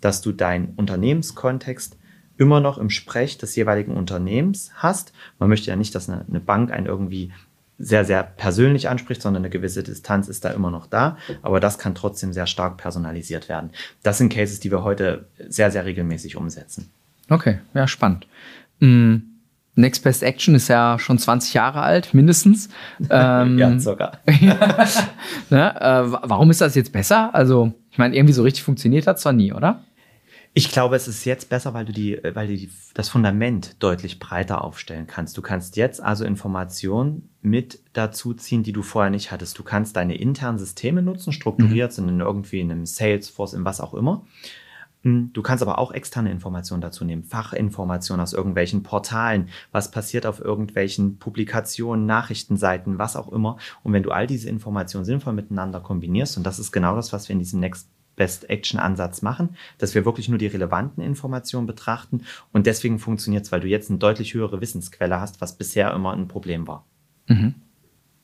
dass 0.01 0.21
du 0.21 0.31
deinen 0.31 0.73
Unternehmenskontext 0.75 1.97
immer 2.37 2.59
noch 2.59 2.77
im 2.77 2.89
Sprech 2.89 3.37
des 3.37 3.55
jeweiligen 3.55 3.95
Unternehmens 3.95 4.71
hast. 4.75 5.11
Man 5.39 5.49
möchte 5.49 5.69
ja 5.69 5.75
nicht, 5.75 5.95
dass 5.95 6.09
eine, 6.09 6.25
eine 6.29 6.39
Bank 6.39 6.71
einen 6.71 6.85
irgendwie 6.85 7.31
sehr, 7.79 8.05
sehr 8.05 8.23
persönlich 8.23 8.89
anspricht, 8.89 9.21
sondern 9.21 9.41
eine 9.41 9.49
gewisse 9.49 9.83
Distanz 9.83 10.27
ist 10.27 10.45
da 10.45 10.49
immer 10.49 10.71
noch 10.71 10.87
da. 10.87 11.17
Aber 11.41 11.59
das 11.59 11.77
kann 11.77 11.95
trotzdem 11.95 12.33
sehr 12.33 12.47
stark 12.47 12.77
personalisiert 12.77 13.49
werden. 13.49 13.71
Das 14.03 14.17
sind 14.17 14.33
Cases, 14.33 14.59
die 14.59 14.71
wir 14.71 14.83
heute 14.83 15.27
sehr, 15.47 15.71
sehr 15.71 15.85
regelmäßig 15.85 16.35
umsetzen. 16.35 16.89
Okay, 17.29 17.59
ja, 17.73 17.87
spannend. 17.87 18.27
Mm. 18.79 19.17
Next 19.79 20.03
Best 20.03 20.23
Action 20.23 20.55
ist 20.55 20.69
ja 20.69 20.97
schon 20.97 21.19
20 21.19 21.53
Jahre 21.53 21.81
alt, 21.83 22.15
mindestens. 22.15 22.69
Ähm, 23.11 23.59
ja, 23.59 23.77
sogar. 23.77 24.17
ne, 25.51 25.75
äh, 25.79 26.11
warum 26.23 26.49
ist 26.49 26.61
das 26.61 26.73
jetzt 26.73 26.91
besser? 26.91 27.29
Also, 27.35 27.73
ich 27.91 27.99
meine, 27.99 28.15
irgendwie 28.15 28.33
so 28.33 28.41
richtig 28.41 28.63
funktioniert 28.63 29.05
hat 29.05 29.19
zwar 29.19 29.33
nie, 29.33 29.53
oder? 29.53 29.83
Ich 30.57 30.71
glaube, 30.71 30.95
es 30.95 31.07
ist 31.07 31.23
jetzt 31.23 31.49
besser, 31.49 31.75
weil 31.75 31.85
du 31.85 31.91
die, 31.91 32.15
äh, 32.15 32.33
weil 32.33 32.47
du 32.47 32.57
die, 32.57 32.71
das 32.95 33.09
Fundament 33.09 33.75
deutlich 33.77 34.17
breiter 34.17 34.63
aufstellen 34.63 35.05
kannst. 35.05 35.37
Du 35.37 35.43
kannst 35.43 35.77
jetzt 35.77 36.01
also 36.01 36.25
Informationen 36.25 37.29
mit 37.43 37.79
dazu 37.93 38.33
ziehen, 38.33 38.63
die 38.63 38.73
du 38.73 38.81
vorher 38.81 39.11
nicht 39.11 39.29
hattest. 39.31 39.59
Du 39.59 39.63
kannst 39.63 39.95
deine 39.95 40.15
internen 40.15 40.57
Systeme 40.57 41.03
nutzen, 41.03 41.31
strukturiert 41.31 41.91
mhm. 41.91 41.95
sind 41.95 42.09
in 42.09 42.19
irgendwie 42.21 42.59
in 42.59 42.71
einem 42.71 42.87
Salesforce, 42.87 43.53
in 43.53 43.65
was 43.65 43.79
auch 43.79 43.93
immer. 43.93 44.25
Hm, 45.03 45.29
du 45.31 45.43
kannst 45.43 45.61
aber 45.61 45.77
auch 45.77 45.91
externe 45.91 46.31
Informationen 46.31 46.81
dazu 46.81 47.05
nehmen, 47.05 47.23
Fachinformationen 47.23 48.23
aus 48.23 48.33
irgendwelchen 48.33 48.81
Portalen, 48.81 49.49
was 49.71 49.91
passiert 49.91 50.25
auf 50.25 50.39
irgendwelchen 50.39 51.19
Publikationen, 51.19 52.07
Nachrichtenseiten, 52.07 52.97
was 52.97 53.15
auch 53.15 53.31
immer. 53.31 53.57
Und 53.83 53.93
wenn 53.93 54.01
du 54.01 54.09
all 54.09 54.25
diese 54.25 54.49
Informationen 54.49 55.05
sinnvoll 55.05 55.33
miteinander 55.33 55.81
kombinierst, 55.81 56.35
und 56.35 56.43
das 56.43 56.57
ist 56.57 56.71
genau 56.71 56.95
das, 56.95 57.13
was 57.13 57.29
wir 57.29 57.33
in 57.33 57.39
diesem 57.39 57.59
Next 57.59 57.91
Best-Action-Ansatz 58.17 59.21
machen, 59.21 59.55
dass 59.77 59.95
wir 59.95 60.03
wirklich 60.03 60.27
nur 60.27 60.37
die 60.37 60.47
relevanten 60.47 61.01
Informationen 61.01 61.67
betrachten 61.67 62.23
und 62.51 62.67
deswegen 62.67 62.99
funktioniert 62.99 63.45
es, 63.45 63.51
weil 63.53 63.61
du 63.61 63.67
jetzt 63.67 63.89
eine 63.89 63.99
deutlich 63.99 64.33
höhere 64.33 64.59
Wissensquelle 64.59 65.21
hast, 65.21 65.39
was 65.39 65.57
bisher 65.57 65.93
immer 65.93 66.11
ein 66.11 66.27
Problem 66.27 66.67
war. 66.67 66.83
Mhm. 67.27 67.55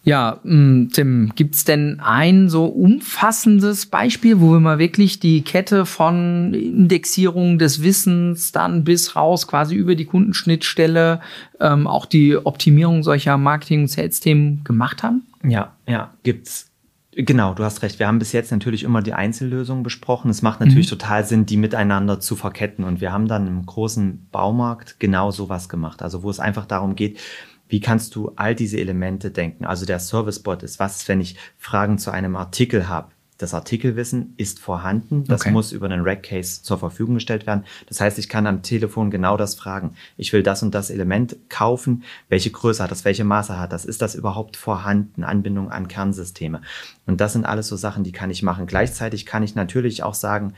Ja, 0.06 0.41
mm, 0.43 0.89
Tim, 0.91 1.32
gibt's 1.34 1.63
denn 1.63 2.01
ein 2.01 2.49
so 2.49 2.65
umfassendes 2.65 3.86
Beispiel, 3.86 4.41
wo 4.41 4.51
wir 4.51 4.60
mal 4.60 4.77
wirklich 4.77 5.21
die 5.21 5.43
Kette 5.43 5.86
von 5.86 6.53
Indexierung 6.53 7.58
des 7.58 7.82
Wissens 7.82 8.51
dann 8.51 8.84
bis 8.84 9.15
raus 9.15 9.47
quasi 9.47 9.75
über 9.75 9.95
die 9.95 10.03
Kundenschnittstelle 10.03 11.21
ähm, 11.62 11.88
auch 11.88 12.06
die 12.06 12.36
Optimierung 12.36 13.03
solcher 13.03 13.38
Marketing- 13.38 13.82
und 13.82 13.88
Sales-Themen 13.88 14.65
gemacht 14.65 15.03
haben? 15.03 15.23
Ja, 15.41 15.71
ja, 15.88 16.13
gibt's. 16.23 16.69
Genau, 17.15 17.54
du 17.54 17.63
hast 17.63 17.82
recht. 17.84 17.99
Wir 17.99 18.08
haben 18.08 18.19
bis 18.19 18.32
jetzt 18.32 18.52
natürlich 18.52 18.84
immer 18.84 19.02
die 19.02 19.13
Einzellösungen 19.13 19.84
besprochen. 19.84 20.32
Es 20.32 20.41
macht 20.41 20.60
natürlich 20.60 20.88
mhm. 20.88 20.97
total 20.97 21.26
Sinn, 21.26 21.45
die 21.45 21.58
miteinander 21.58 22.19
zu 22.19 22.36
verketten. 22.36 22.84
Und 22.84 23.02
wir 23.02 23.12
haben 23.12 23.28
dann 23.28 23.47
im 23.47 23.65
großen 23.65 24.28
Baumarkt 24.32 24.99
genau 24.99 25.32
sowas 25.32 25.69
gemacht. 25.69 26.02
Also 26.02 26.23
wo 26.23 26.30
es 26.30 26.39
einfach 26.39 26.65
darum 26.65 26.95
geht, 26.95 27.19
wie 27.67 27.80
kannst 27.80 28.15
du 28.15 28.32
all 28.36 28.56
diese 28.56 28.80
Elemente 28.80 29.32
denken? 29.32 29.65
Also 29.65 29.86
der 29.86 29.99
Servicebot 29.99 30.63
ist, 30.63 30.80
was, 30.80 31.08
wenn 31.08 31.21
ich 31.21 31.38
Fragen 31.58 31.97
zu 31.97 32.12
einem 32.12 32.36
Artikel 32.36 32.88
habe? 32.88 33.10
Das 33.43 33.53
Artikelwissen 33.53 34.36
ist 34.38 34.62
vorhanden. 34.62 35.25
Das 35.25 35.41
okay. 35.41 35.51
muss 35.51 35.73
über 35.73 35.88
einen 35.88 36.03
Rack-Case 36.03 36.63
zur 36.63 36.77
Verfügung 36.77 37.15
gestellt 37.15 37.45
werden. 37.45 37.65
Das 37.89 37.99
heißt, 37.99 38.17
ich 38.17 38.29
kann 38.29 38.47
am 38.47 38.62
Telefon 38.62 39.12
genau 39.12 39.36
das 39.36 39.56
fragen. 39.56 39.95
Ich 40.15 40.32
will 40.32 40.43
das 40.43 40.63
und 40.63 40.73
das 40.73 40.89
Element 40.89 41.36
kaufen. 41.49 42.03
Welche 42.29 42.51
Größe 42.51 42.82
hat 42.82 42.91
das? 42.91 43.03
Welche 43.03 43.25
Maße 43.25 43.60
hat 43.60 43.73
das? 43.73 43.84
Ist 43.84 44.01
das 44.01 44.15
überhaupt 44.15 44.56
vorhanden? 44.56 45.25
Anbindung 45.25 45.71
an 45.71 45.89
Kernsysteme. 45.89 46.62
Und 47.06 47.19
das 47.19 47.34
sind 47.34 47.45
alles 47.45 47.67
so 47.67 47.75
Sachen, 47.75 48.06
die 48.06 48.13
kann 48.13 48.32
ich 48.32 48.43
machen. 48.43 48.65
Gleichzeitig 48.65 49.25
kann 49.25 49.43
ich 49.43 49.56
natürlich 49.56 50.03
auch 50.03 50.13
sagen, 50.13 50.53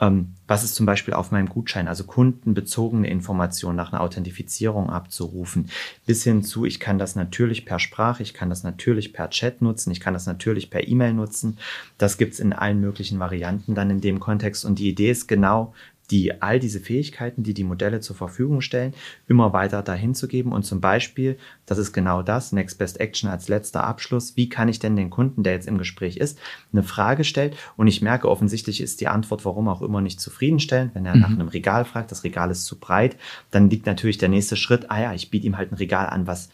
ähm, 0.00 0.34
was 0.46 0.64
ist 0.64 0.74
zum 0.74 0.86
Beispiel 0.86 1.14
auf 1.14 1.30
meinem 1.30 1.48
Gutschein, 1.48 1.86
also 1.86 2.04
kundenbezogene 2.04 3.08
Informationen 3.08 3.76
nach 3.76 3.92
einer 3.92 4.00
Authentifizierung 4.00 4.90
abzurufen, 4.90 5.70
bis 6.06 6.24
hin 6.24 6.42
zu, 6.42 6.64
ich 6.64 6.80
kann 6.80 6.98
das 6.98 7.14
natürlich 7.14 7.66
per 7.66 7.78
Sprache, 7.78 8.22
ich 8.22 8.34
kann 8.34 8.48
das 8.48 8.64
natürlich 8.64 9.12
per 9.12 9.30
Chat 9.30 9.62
nutzen, 9.62 9.90
ich 9.90 10.00
kann 10.00 10.14
das 10.14 10.26
natürlich 10.26 10.70
per 10.70 10.88
E-Mail 10.88 11.12
nutzen. 11.12 11.58
Das 11.98 12.18
gibt's 12.18 12.40
in 12.40 12.52
allen 12.52 12.80
möglichen 12.80 13.18
Varianten 13.18 13.74
dann 13.74 13.90
in 13.90 14.00
dem 14.00 14.18
Kontext. 14.18 14.64
Und 14.64 14.78
die 14.78 14.88
Idee 14.88 15.10
ist 15.10 15.28
genau, 15.28 15.74
die 16.10 16.42
all 16.42 16.58
diese 16.58 16.80
Fähigkeiten, 16.80 17.42
die 17.42 17.54
die 17.54 17.64
Modelle 17.64 18.00
zur 18.00 18.16
Verfügung 18.16 18.60
stellen, 18.60 18.94
immer 19.28 19.52
weiter 19.52 19.82
dahin 19.82 20.14
zu 20.14 20.28
geben 20.28 20.52
und 20.52 20.64
zum 20.64 20.80
Beispiel, 20.80 21.38
das 21.66 21.78
ist 21.78 21.92
genau 21.92 22.22
das, 22.22 22.52
Next 22.52 22.78
Best 22.78 23.00
Action 23.00 23.30
als 23.30 23.48
letzter 23.48 23.84
Abschluss, 23.84 24.36
wie 24.36 24.48
kann 24.48 24.68
ich 24.68 24.78
denn 24.78 24.96
den 24.96 25.10
Kunden, 25.10 25.42
der 25.42 25.52
jetzt 25.52 25.68
im 25.68 25.78
Gespräch 25.78 26.16
ist, 26.16 26.38
eine 26.72 26.82
Frage 26.82 27.24
stellt 27.24 27.56
und 27.76 27.86
ich 27.86 28.02
merke, 28.02 28.28
offensichtlich 28.28 28.80
ist 28.80 29.00
die 29.00 29.08
Antwort, 29.08 29.44
warum 29.44 29.68
auch 29.68 29.82
immer, 29.82 30.00
nicht 30.00 30.20
zufriedenstellend. 30.20 30.94
Wenn 30.94 31.06
er 31.06 31.14
mhm. 31.14 31.20
nach 31.20 31.30
einem 31.30 31.48
Regal 31.48 31.84
fragt, 31.84 32.10
das 32.10 32.24
Regal 32.24 32.50
ist 32.50 32.64
zu 32.64 32.78
breit, 32.78 33.16
dann 33.50 33.70
liegt 33.70 33.86
natürlich 33.86 34.18
der 34.18 34.28
nächste 34.28 34.56
Schritt, 34.56 34.90
ah 34.90 35.00
ja, 35.00 35.14
ich 35.14 35.30
biete 35.30 35.46
ihm 35.46 35.56
halt 35.56 35.72
ein 35.72 35.76
Regal 35.76 36.06
an, 36.06 36.26
was 36.26 36.50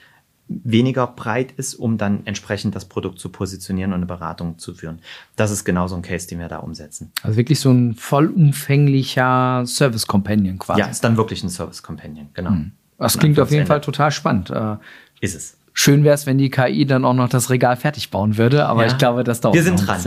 weniger 0.49 1.07
breit 1.07 1.53
ist, 1.53 1.75
um 1.75 1.99
dann 1.99 2.21
entsprechend 2.25 2.75
das 2.75 2.85
Produkt 2.85 3.19
zu 3.19 3.31
positionieren 3.31 3.93
und 3.93 3.97
eine 3.97 4.07
Beratung 4.07 4.59
zu 4.59 4.75
führen. 4.75 5.01
Das 5.35 5.51
ist 5.51 5.65
genau 5.65 5.89
so 5.89 5.97
ein 5.97 6.03
Case, 6.03 6.29
den 6.29 6.39
wir 6.39 6.49
da 6.49 6.59
umsetzen. 6.59 7.11
Also 7.23 7.37
wirklich 7.37 7.59
so 7.59 7.71
ein 7.71 7.95
vollumfänglicher 7.95 9.65
Service 9.67 10.07
Companion 10.07 10.59
quasi. 10.59 10.81
Ja, 10.81 10.87
ist 10.87 11.03
dann 11.03 11.17
wirklich 11.17 11.43
ein 11.43 11.51
Service 11.51 11.83
Companion, 11.83 12.29
genau. 12.35 12.51
Hm. 12.51 12.73
Das 12.99 13.19
klingt 13.19 13.39
auf 13.41 13.51
jeden 13.51 13.63
Ende. 13.63 13.69
Fall 13.69 13.81
total 13.81 14.11
spannend. 14.11 14.51
Äh, 14.51 14.77
ist 15.21 15.35
es. 15.35 15.57
Schön 15.73 16.05
wäre 16.05 16.15
es, 16.15 16.25
wenn 16.25 16.39
die 16.39 16.49
KI 16.49 16.87
dann 16.87 17.05
auch 17.05 17.13
noch 17.13 17.29
das 17.29 17.51
Regal 17.51 17.77
fertig 17.77 18.11
bauen 18.11 18.39
würde, 18.39 18.65
aber 18.65 18.87
ja. 18.87 18.93
ich 18.93 18.97
glaube, 18.97 19.25
das 19.25 19.43
dauert 19.43 19.57
Wir 19.57 19.63
sind 19.63 19.87
dran. 19.87 20.01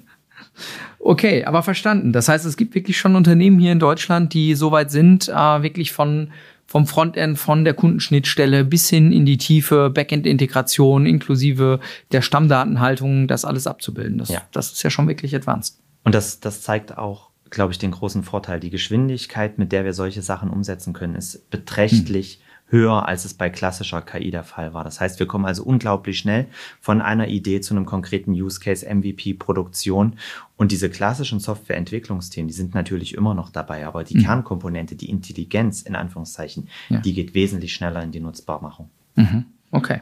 okay, 0.98 1.44
aber 1.44 1.62
verstanden. 1.62 2.14
Das 2.14 2.28
heißt, 2.28 2.46
es 2.46 2.56
gibt 2.56 2.74
wirklich 2.74 2.96
schon 2.96 3.16
Unternehmen 3.16 3.58
hier 3.58 3.72
in 3.72 3.80
Deutschland, 3.80 4.32
die 4.32 4.54
soweit 4.54 4.90
sind, 4.90 5.28
äh, 5.28 5.62
wirklich 5.62 5.92
von 5.92 6.30
vom 6.68 6.86
Frontend, 6.86 7.38
von 7.38 7.64
der 7.64 7.72
Kundenschnittstelle 7.72 8.62
bis 8.62 8.90
hin 8.90 9.10
in 9.10 9.24
die 9.24 9.38
tiefe 9.38 9.88
Backend-Integration 9.88 11.06
inklusive 11.06 11.80
der 12.12 12.20
Stammdatenhaltung, 12.20 13.26
das 13.26 13.46
alles 13.46 13.66
abzubilden. 13.66 14.18
Das, 14.18 14.28
ja. 14.28 14.42
das 14.52 14.72
ist 14.72 14.82
ja 14.82 14.90
schon 14.90 15.08
wirklich 15.08 15.34
advanced. 15.34 15.78
Und 16.04 16.14
das, 16.14 16.40
das 16.40 16.60
zeigt 16.60 16.98
auch, 16.98 17.30
glaube 17.48 17.72
ich, 17.72 17.78
den 17.78 17.90
großen 17.90 18.22
Vorteil. 18.22 18.60
Die 18.60 18.68
Geschwindigkeit, 18.68 19.58
mit 19.58 19.72
der 19.72 19.86
wir 19.86 19.94
solche 19.94 20.20
Sachen 20.20 20.50
umsetzen 20.50 20.92
können, 20.92 21.14
ist 21.14 21.50
beträchtlich 21.50 22.34
hm 22.34 22.47
höher, 22.70 23.08
als 23.08 23.24
es 23.24 23.34
bei 23.34 23.50
klassischer 23.50 24.02
KI 24.02 24.30
der 24.30 24.44
Fall 24.44 24.74
war. 24.74 24.84
Das 24.84 25.00
heißt, 25.00 25.18
wir 25.18 25.26
kommen 25.26 25.46
also 25.46 25.64
unglaublich 25.64 26.18
schnell 26.18 26.46
von 26.80 27.00
einer 27.00 27.28
Idee 27.28 27.60
zu 27.60 27.74
einem 27.74 27.86
konkreten 27.86 28.32
Use 28.32 28.60
Case, 28.60 28.86
MVP, 28.86 29.34
Produktion. 29.34 30.14
Und 30.56 30.72
diese 30.72 30.90
klassischen 30.90 31.40
Softwareentwicklungsthemen, 31.40 32.48
die 32.48 32.54
sind 32.54 32.74
natürlich 32.74 33.14
immer 33.14 33.34
noch 33.34 33.50
dabei, 33.50 33.86
aber 33.86 34.04
die 34.04 34.18
mhm. 34.18 34.22
Kernkomponente, 34.22 34.96
die 34.96 35.08
Intelligenz 35.08 35.82
in 35.82 35.96
Anführungszeichen, 35.96 36.68
ja. 36.88 37.00
die 37.00 37.14
geht 37.14 37.34
wesentlich 37.34 37.72
schneller 37.72 38.02
in 38.02 38.12
die 38.12 38.20
Nutzbarmachung. 38.20 38.90
Mhm. 39.14 39.46
Okay. 39.70 40.00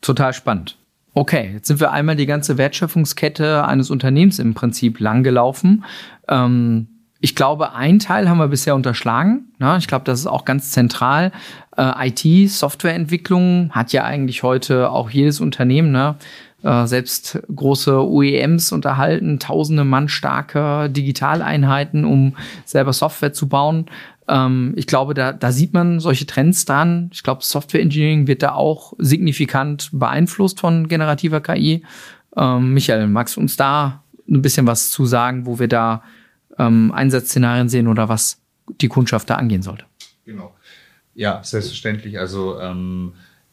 Total 0.00 0.32
spannend. 0.32 0.78
Okay, 1.14 1.52
jetzt 1.52 1.68
sind 1.68 1.80
wir 1.80 1.92
einmal 1.92 2.16
die 2.16 2.26
ganze 2.26 2.56
Wertschöpfungskette 2.56 3.66
eines 3.66 3.90
Unternehmens 3.90 4.38
im 4.38 4.54
Prinzip 4.54 4.98
langgelaufen. 4.98 5.84
Ähm, 6.26 6.88
ich 7.22 7.36
glaube, 7.36 7.72
ein 7.72 8.00
Teil 8.00 8.28
haben 8.28 8.38
wir 8.38 8.48
bisher 8.48 8.74
unterschlagen. 8.74 9.52
Ne? 9.60 9.76
Ich 9.78 9.86
glaube, 9.86 10.04
das 10.04 10.18
ist 10.18 10.26
auch 10.26 10.44
ganz 10.44 10.72
zentral. 10.72 11.30
Äh, 11.76 12.08
IT, 12.08 12.50
Softwareentwicklung 12.50 13.70
hat 13.70 13.92
ja 13.92 14.02
eigentlich 14.02 14.42
heute 14.42 14.90
auch 14.90 15.08
jedes 15.08 15.40
Unternehmen. 15.40 15.92
Ne? 15.92 16.16
Äh, 16.64 16.84
selbst 16.88 17.40
große 17.54 18.04
OEMs 18.04 18.72
unterhalten 18.72 19.38
tausende 19.38 19.84
Mann 19.84 20.08
starke 20.08 20.90
Digitaleinheiten, 20.90 22.04
um 22.04 22.34
selber 22.64 22.92
Software 22.92 23.32
zu 23.32 23.48
bauen. 23.48 23.86
Ähm, 24.26 24.72
ich 24.74 24.88
glaube, 24.88 25.14
da, 25.14 25.32
da 25.32 25.52
sieht 25.52 25.72
man 25.74 26.00
solche 26.00 26.26
Trends 26.26 26.64
dran. 26.64 27.08
Ich 27.12 27.22
glaube, 27.22 27.44
Software 27.44 27.82
Engineering 27.82 28.26
wird 28.26 28.42
da 28.42 28.54
auch 28.54 28.94
signifikant 28.98 29.90
beeinflusst 29.92 30.58
von 30.58 30.88
generativer 30.88 31.40
KI. 31.40 31.84
Ähm, 32.36 32.74
Michael, 32.74 33.06
magst 33.06 33.36
du 33.36 33.40
uns 33.40 33.56
da 33.56 34.02
ein 34.28 34.42
bisschen 34.42 34.66
was 34.66 34.90
zu 34.90 35.06
sagen, 35.06 35.46
wo 35.46 35.60
wir 35.60 35.68
da 35.68 36.02
ähm, 36.58 36.92
Einsatzszenarien 36.92 37.68
sehen 37.68 37.88
oder 37.88 38.08
was 38.08 38.38
die 38.80 38.88
Kundschaft 38.88 39.30
da 39.30 39.36
angehen 39.36 39.62
sollte. 39.62 39.84
Genau. 40.24 40.54
Ja, 41.14 41.42
selbstverständlich. 41.42 42.18
Also 42.18 42.58
ähm, 42.60 43.12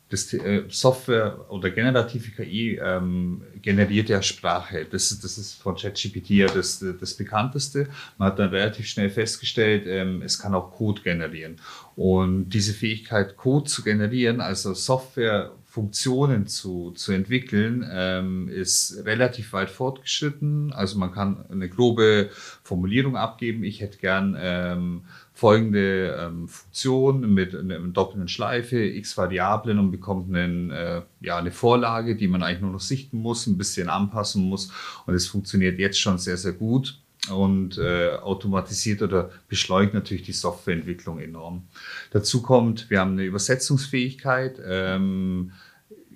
das 0.10 0.34
äh, 0.34 0.64
Software 0.70 1.50
oder 1.50 1.70
generative 1.70 2.32
KI 2.32 2.80
ähm, 2.82 3.44
generiert 3.62 4.10
ja 4.10 4.22
Sprache. 4.22 4.86
Das, 4.90 5.12
ist, 5.12 5.24
das 5.24 5.38
ist 5.38 5.54
von 5.54 5.76
ChatGPT 5.76 6.32
ja 6.32 6.48
das, 6.48 6.84
das 7.00 7.14
bekannteste. 7.14 7.88
Man 8.18 8.30
hat 8.30 8.40
dann 8.40 8.50
relativ 8.50 8.88
schnell 8.88 9.10
festgestellt, 9.10 9.86
ähm, 9.86 10.22
es 10.24 10.40
kann 10.40 10.56
auch 10.56 10.72
Code 10.72 11.02
generieren. 11.02 11.58
Und 11.96 12.50
diese 12.50 12.74
Fähigkeit, 12.74 13.38
Code 13.38 13.70
zu 13.70 13.84
generieren, 13.84 14.42
also 14.42 14.74
Software 14.74 15.52
Funktionen 15.70 16.48
zu, 16.48 16.92
zu 16.96 17.12
entwickeln, 17.12 17.88
ähm, 17.92 18.50
ist 18.50 19.06
relativ 19.06 19.54
weit 19.54 19.70
fortgeschritten. 19.70 20.74
Also 20.74 20.98
man 20.98 21.12
kann 21.12 21.46
eine 21.48 21.70
grobe 21.70 22.32
Formulierung 22.64 23.16
abgeben. 23.16 23.64
Ich 23.64 23.80
hätte 23.80 24.00
gern 24.00 24.36
ähm, 24.40 25.04
folgende 25.32 26.18
ähm, 26.20 26.48
Funktion 26.48 27.32
mit 27.36 27.56
einer 27.56 27.78
doppelten 27.80 28.28
Schleife, 28.28 28.80
x 28.80 29.16
Variablen 29.16 29.78
und 29.78 29.92
bekommt 29.92 30.36
einen, 30.36 30.72
äh, 30.72 31.04
ja, 31.22 31.38
eine 31.38 31.52
Vorlage, 31.52 32.16
die 32.16 32.28
man 32.28 32.42
eigentlich 32.42 32.62
nur 32.62 32.72
noch 32.72 32.80
sichten 32.80 33.20
muss, 33.20 33.46
ein 33.46 33.60
bisschen 33.60 33.90
anpassen 33.90 34.50
muss. 34.50 34.72
Und 35.06 35.14
es 35.14 35.28
funktioniert 35.28 35.78
jetzt 35.78 36.00
schon 36.00 36.18
sehr, 36.18 36.38
sehr 36.38 36.54
gut 36.54 37.00
und 37.30 37.78
äh, 37.78 38.12
automatisiert 38.22 39.02
oder 39.02 39.32
beschleunigt 39.48 39.94
natürlich 39.94 40.24
die 40.24 40.34
Softwareentwicklung 40.34 41.20
enorm. 41.20 41.64
Dazu 42.12 42.42
kommt, 42.42 42.90
wir 42.90 43.00
haben 43.00 43.14
eine 43.14 43.24
Übersetzungsfähigkeit. 43.24 44.60
Ähm, 44.66 45.52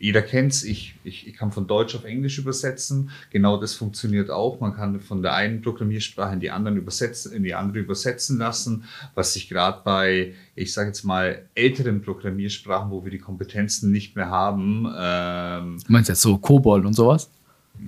jeder 0.03 0.21
kennt's, 0.21 0.63
ich, 0.63 0.95
ich, 1.05 1.27
ich 1.27 1.33
kann 1.33 1.53
von 1.53 1.65
Deutsch 1.65 1.95
auf 1.95 2.03
Englisch 2.03 2.37
übersetzen. 2.37 3.09
Genau 3.29 3.55
das 3.55 3.73
funktioniert 3.73 4.29
auch. 4.29 4.59
Man 4.59 4.75
kann 4.75 4.99
von 4.99 5.21
der 5.21 5.33
einen 5.33 5.61
Programmiersprache 5.61 6.33
in 6.33 6.39
die 6.41 6.51
anderen 6.51 6.77
übersetzen, 6.77 7.31
in 7.31 7.43
die 7.43 7.53
andere 7.53 7.79
übersetzen 7.79 8.37
lassen, 8.37 8.83
was 9.15 9.31
sich 9.33 9.47
gerade 9.47 9.81
bei, 9.85 10.33
ich 10.55 10.73
sage 10.73 10.89
jetzt 10.89 11.03
mal, 11.03 11.47
älteren 11.55 12.01
Programmiersprachen, 12.01 12.91
wo 12.91 13.05
wir 13.05 13.11
die 13.11 13.19
Kompetenzen 13.19 13.91
nicht 13.91 14.15
mehr 14.17 14.29
haben. 14.29 14.93
Ähm, 14.97 15.77
du 15.85 15.91
meinst 15.93 16.09
jetzt 16.09 16.21
so 16.21 16.37
COBOL 16.37 16.85
und 16.85 16.93
sowas? 16.93 17.29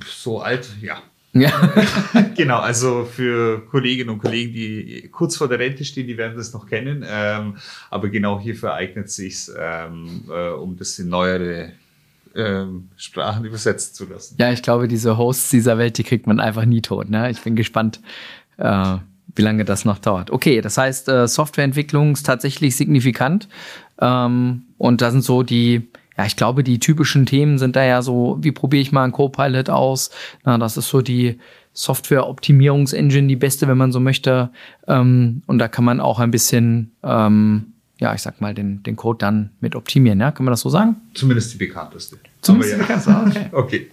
So 0.05 0.41
alt, 0.41 0.69
ja, 0.81 1.01
ja. 1.35 1.51
genau, 2.35 2.59
also 2.59 3.03
für 3.03 3.65
Kolleginnen 3.67 4.09
und 4.09 4.19
Kollegen, 4.19 4.53
die 4.53 5.09
kurz 5.11 5.35
vor 5.35 5.49
der 5.49 5.59
Rente 5.59 5.83
stehen, 5.83 6.07
die 6.07 6.17
werden 6.17 6.37
das 6.37 6.53
noch 6.53 6.65
kennen. 6.65 7.05
Ähm, 7.07 7.57
aber 7.89 8.07
genau 8.07 8.39
hierfür 8.39 8.73
eignet 8.73 9.07
es 9.07 9.15
sich, 9.15 9.49
ähm, 9.59 10.23
äh, 10.29 10.49
um 10.51 10.77
das 10.77 10.97
in 10.97 11.09
neuere 11.09 11.73
ähm, 12.35 12.89
Sprachen 12.95 13.43
übersetzen 13.43 13.93
zu 13.93 14.05
lassen. 14.05 14.35
Ja, 14.39 14.51
ich 14.51 14.61
glaube, 14.61 14.87
diese 14.87 15.17
Hosts 15.17 15.49
dieser 15.49 15.77
Welt, 15.77 15.97
die 15.97 16.03
kriegt 16.03 16.25
man 16.25 16.39
einfach 16.39 16.63
nie 16.63 16.81
tot. 16.81 17.09
Ne? 17.09 17.29
Ich 17.29 17.41
bin 17.41 17.57
gespannt, 17.57 17.99
äh, 18.57 18.95
wie 19.35 19.41
lange 19.41 19.65
das 19.65 19.83
noch 19.83 19.99
dauert. 19.99 20.31
Okay, 20.31 20.61
das 20.61 20.77
heißt, 20.77 21.09
äh, 21.09 21.27
Softwareentwicklung 21.27 22.13
ist 22.13 22.25
tatsächlich 22.25 22.77
signifikant. 22.77 23.49
Ähm, 23.99 24.63
und 24.77 25.01
da 25.01 25.11
sind 25.11 25.21
so 25.21 25.43
die 25.43 25.89
ja, 26.17 26.25
ich 26.25 26.35
glaube, 26.35 26.63
die 26.63 26.79
typischen 26.79 27.25
Themen 27.25 27.57
sind 27.57 27.75
da 27.75 27.83
ja 27.83 28.01
so, 28.01 28.37
wie 28.41 28.51
probiere 28.51 28.81
ich 28.81 28.91
mal 28.91 29.03
einen 29.03 29.11
Copilot 29.11 29.69
aus? 29.69 30.11
Na, 30.43 30.57
das 30.57 30.77
ist 30.77 30.89
so 30.89 31.01
die 31.01 31.39
Software-Optimierungsengine, 31.73 33.27
die 33.27 33.35
beste, 33.35 33.67
wenn 33.67 33.77
man 33.77 33.91
so 33.91 33.99
möchte. 33.99 34.49
Ähm, 34.87 35.41
und 35.45 35.59
da 35.59 35.67
kann 35.67 35.83
man 35.83 35.99
auch 35.99 36.19
ein 36.19 36.31
bisschen, 36.31 36.91
ähm, 37.03 37.73
ja, 37.99 38.13
ich 38.13 38.21
sag 38.21 38.39
mal, 38.39 38.53
den, 38.53 38.81
den 38.83 38.95
Code 38.95 39.17
dann 39.19 39.51
mit 39.59 39.75
optimieren, 39.75 40.19
ja? 40.19 40.31
Kann 40.31 40.45
man 40.45 40.53
das 40.53 40.61
so 40.61 40.69
sagen? 40.69 40.95
Zumindest 41.13 41.53
die 41.53 41.57
bekannteste. 41.57 42.17
Zumindest 42.41 42.71
ja. 42.71 42.77
die 42.77 42.83
bekannteste, 42.83 43.49
okay. 43.51 43.51
okay. 43.51 43.87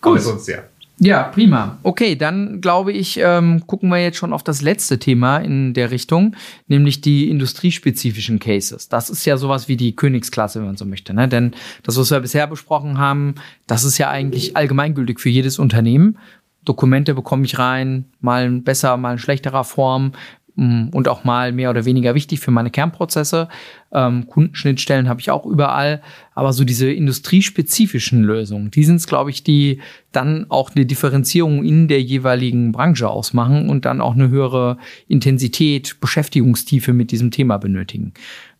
Gut. 0.00 0.12
Aber 0.12 0.20
sonst 0.20 0.46
ja. 0.46 0.58
Ja, 0.98 1.24
prima. 1.24 1.78
Okay, 1.82 2.14
dann 2.14 2.60
glaube 2.60 2.92
ich, 2.92 3.18
ähm, 3.20 3.66
gucken 3.66 3.88
wir 3.88 3.98
jetzt 3.98 4.16
schon 4.16 4.32
auf 4.32 4.44
das 4.44 4.62
letzte 4.62 4.98
Thema 4.98 5.38
in 5.38 5.74
der 5.74 5.90
Richtung, 5.90 6.36
nämlich 6.68 7.00
die 7.00 7.28
industriespezifischen 7.30 8.38
Cases. 8.38 8.88
Das 8.88 9.10
ist 9.10 9.24
ja 9.24 9.36
sowas 9.36 9.66
wie 9.66 9.76
die 9.76 9.96
Königsklasse, 9.96 10.60
wenn 10.60 10.66
man 10.66 10.76
so 10.76 10.84
möchte. 10.84 11.12
Ne? 11.12 11.26
Denn 11.26 11.52
das, 11.82 11.98
was 11.98 12.12
wir 12.12 12.20
bisher 12.20 12.46
besprochen 12.46 12.98
haben, 12.98 13.34
das 13.66 13.82
ist 13.82 13.98
ja 13.98 14.08
eigentlich 14.08 14.56
allgemeingültig 14.56 15.18
für 15.18 15.30
jedes 15.30 15.58
Unternehmen. 15.58 16.18
Dokumente 16.64 17.14
bekomme 17.14 17.44
ich 17.44 17.58
rein, 17.58 18.06
mal 18.20 18.46
in 18.46 18.62
besser, 18.62 18.96
mal 18.96 19.12
in 19.12 19.18
schlechterer 19.18 19.64
Form. 19.64 20.12
Mm, 20.56 20.88
und 20.92 21.08
auch 21.08 21.24
mal 21.24 21.50
mehr 21.50 21.70
oder 21.70 21.84
weniger 21.84 22.14
wichtig 22.14 22.38
für 22.38 22.52
meine 22.52 22.70
Kernprozesse. 22.70 23.48
Ähm, 23.90 24.26
Kundenschnittstellen 24.28 25.08
habe 25.08 25.20
ich 25.20 25.30
auch 25.30 25.46
überall, 25.46 26.00
aber 26.34 26.52
so 26.52 26.64
diese 26.64 26.92
industriespezifischen 26.92 28.22
Lösungen, 28.22 28.70
die 28.70 28.84
sind 28.84 28.96
es, 28.96 29.08
glaube 29.08 29.30
ich, 29.30 29.42
die 29.42 29.80
dann 30.12 30.46
auch 30.50 30.70
eine 30.74 30.86
Differenzierung 30.86 31.64
in 31.64 31.88
der 31.88 32.02
jeweiligen 32.02 32.70
Branche 32.70 33.08
ausmachen 33.08 33.68
und 33.68 33.84
dann 33.84 34.00
auch 34.00 34.14
eine 34.14 34.28
höhere 34.28 34.78
Intensität, 35.08 35.96
Beschäftigungstiefe 36.00 36.92
mit 36.92 37.10
diesem 37.10 37.32
Thema 37.32 37.58
benötigen. 37.58 38.12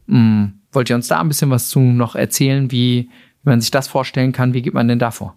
Ähm, 0.09 0.55
wollt 0.73 0.91
ihr 0.91 0.97
uns 0.97 1.07
da 1.07 1.21
ein 1.21 1.29
bisschen 1.29 1.51
was 1.51 1.69
zu 1.69 1.79
noch 1.79 2.17
erzählen, 2.17 2.73
wie, 2.73 3.09
wie 3.43 3.51
man 3.51 3.61
sich 3.61 3.71
das 3.71 3.87
vorstellen 3.87 4.33
kann? 4.33 4.53
Wie 4.53 4.63
geht 4.63 4.75
man 4.75 4.89
denn 4.89 4.99
davor? 4.99 5.37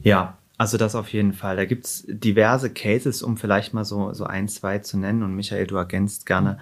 Ja, 0.00 0.38
also 0.62 0.76
das 0.76 0.94
auf 0.94 1.12
jeden 1.12 1.32
Fall. 1.32 1.56
Da 1.56 1.64
gibt's 1.64 2.04
diverse 2.06 2.70
Cases, 2.70 3.20
um 3.24 3.36
vielleicht 3.36 3.74
mal 3.74 3.84
so, 3.84 4.12
so 4.12 4.22
ein, 4.22 4.46
zwei 4.46 4.78
zu 4.78 4.96
nennen. 4.96 5.24
Und 5.24 5.34
Michael, 5.34 5.66
du 5.66 5.74
ergänzt 5.74 6.24
gerne, 6.24 6.58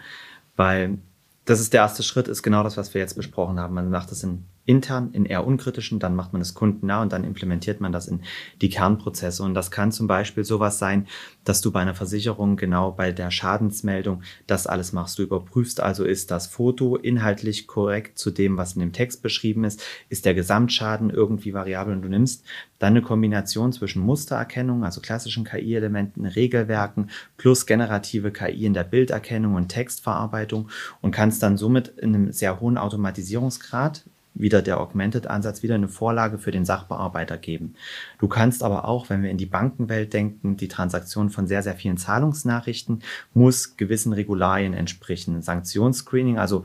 weil 0.57 0.97
das 1.45 1.61
ist 1.61 1.75
der 1.75 1.83
erste 1.83 2.03
Schritt, 2.03 2.27
ist 2.27 2.43
genau 2.43 2.63
das, 2.63 2.79
was 2.79 2.95
wir 2.95 3.03
jetzt 3.03 3.13
besprochen 3.13 3.61
haben. 3.61 3.75
Man 3.75 3.91
macht 3.91 4.11
das 4.11 4.23
in 4.23 4.47
intern, 4.71 5.11
in 5.13 5.27
eher 5.27 5.45
unkritischen, 5.45 5.99
dann 5.99 6.15
macht 6.15 6.33
man 6.33 6.41
es 6.41 6.55
kundennah 6.55 7.03
und 7.03 7.13
dann 7.13 7.25
implementiert 7.25 7.81
man 7.81 7.91
das 7.91 8.07
in 8.07 8.21
die 8.63 8.69
Kernprozesse. 8.69 9.43
Und 9.43 9.55
das 9.55 9.73
kann 9.73 9.91
zum 9.91 10.07
Beispiel 10.07 10.45
sowas 10.45 10.79
sein, 10.79 11.09
dass 11.43 11.61
du 11.61 11.73
bei 11.73 11.81
einer 11.81 11.97
Versicherung 11.97 12.57
genau 12.57 12.93
bei 12.93 13.11
der 13.11 13.33
Schadensmeldung 13.33 14.23
das 14.47 14.69
alles 14.69 14.93
machst. 14.93 15.19
Du 15.19 15.25
überprüfst 15.25 15.81
also, 15.81 16.05
ist 16.05 16.31
das 16.31 16.47
Foto 16.47 16.95
inhaltlich 16.95 17.67
korrekt 17.67 18.17
zu 18.17 18.31
dem, 18.31 18.57
was 18.57 18.75
in 18.75 18.81
dem 18.81 18.93
Text 18.93 19.23
beschrieben 19.23 19.65
ist? 19.65 19.83
Ist 20.09 20.25
der 20.25 20.35
Gesamtschaden 20.35 21.11
irgendwie 21.11 21.53
variabel? 21.53 21.95
Und 21.95 22.03
du 22.03 22.09
nimmst 22.09 22.45
dann 22.79 22.93
eine 22.93 23.03
Kombination 23.03 23.73
zwischen 23.73 24.03
Mustererkennung, 24.03 24.85
also 24.85 25.01
klassischen 25.01 25.45
KI-Elementen, 25.45 26.27
Regelwerken 26.27 27.11
plus 27.37 27.67
generative 27.67 28.31
KI 28.31 28.67
in 28.67 28.75
der 28.75 28.85
Bilderkennung 28.85 29.55
und 29.55 29.69
Textverarbeitung 29.69 30.69
und 31.01 31.11
kannst 31.11 31.43
dann 31.43 31.57
somit 31.57 31.89
in 31.89 32.15
einem 32.15 32.33
sehr 32.33 32.61
hohen 32.61 32.79
Automatisierungsgrad 32.79 34.05
wieder 34.35 34.63
der 34.63 34.81
Augmented-Ansatz 34.81 35.63
wieder 35.63 35.75
eine 35.75 35.89
Vorlage 35.89 36.39
für 36.39 36.51
den 36.51 36.65
Sachbearbeiter 36.65 37.37
geben. 37.37 37.75
Du 38.19 38.29
kannst 38.29 38.63
aber 38.63 38.87
auch, 38.87 39.11
wenn 39.11 39.23
wir 39.23 39.31
in 39.31 39.39
die 39.39 39.47
Bankenwelt 39.47 40.13
denken, 40.13 40.57
die 40.57 40.69
Transaktion 40.69 41.31
von 41.31 41.47
sehr, 41.47 41.63
sehr 41.63 41.75
vielen 41.75 41.99
Zahlungsnachrichten 41.99 43.03
muss 43.35 43.77
gewissen 43.77 44.13
Regularien 44.13 44.73
entsprechen. 44.73 45.43
Sanktionsscreening, 45.43 46.39
also 46.39 46.65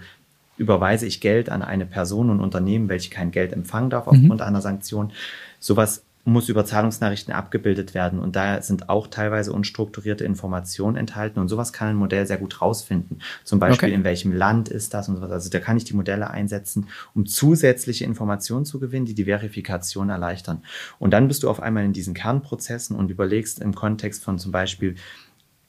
überweise 0.57 1.05
ich 1.05 1.19
Geld 1.19 1.49
an 1.49 1.61
eine 1.61 1.85
Person 1.85 2.29
und 2.29 2.39
Unternehmen, 2.39 2.87
welche 2.87 3.09
kein 3.09 3.31
Geld 3.31 3.51
empfangen 3.51 3.89
darf 3.89 4.07
aufgrund 4.07 4.39
mhm. 4.39 4.41
einer 4.41 4.61
Sanktion. 4.61 5.11
Sowas 5.59 6.04
muss 6.25 6.49
über 6.49 6.65
Zahlungsnachrichten 6.65 7.33
abgebildet 7.33 7.93
werden. 7.93 8.19
Und 8.19 8.35
da 8.35 8.61
sind 8.61 8.89
auch 8.89 9.07
teilweise 9.07 9.53
unstrukturierte 9.53 10.25
Informationen 10.25 10.97
enthalten. 10.97 11.39
Und 11.39 11.49
sowas 11.49 11.71
kann 11.71 11.89
ein 11.89 11.95
Modell 11.95 12.25
sehr 12.25 12.37
gut 12.37 12.61
rausfinden. 12.61 13.21
Zum 13.43 13.59
Beispiel, 13.59 13.89
okay. 13.89 13.95
in 13.95 14.03
welchem 14.03 14.33
Land 14.33 14.67
ist 14.67 14.95
das 14.95 15.07
und 15.07 15.17
sowas. 15.17 15.31
Also 15.31 15.49
da 15.51 15.59
kann 15.59 15.77
ich 15.77 15.83
die 15.83 15.93
Modelle 15.93 16.31
einsetzen, 16.31 16.87
um 17.13 17.27
zusätzliche 17.27 18.05
Informationen 18.05 18.65
zu 18.65 18.79
gewinnen, 18.79 19.05
die 19.05 19.13
die 19.13 19.25
Verifikation 19.25 20.09
erleichtern. 20.09 20.63
Und 20.97 21.11
dann 21.11 21.27
bist 21.27 21.43
du 21.43 21.49
auf 21.49 21.61
einmal 21.61 21.85
in 21.85 21.93
diesen 21.93 22.15
Kernprozessen 22.15 22.95
und 22.95 23.11
überlegst 23.11 23.59
im 23.59 23.75
Kontext 23.75 24.23
von 24.23 24.39
zum 24.39 24.51
Beispiel 24.51 24.95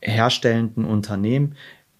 herstellenden 0.01 0.85
Unternehmen, 0.85 1.55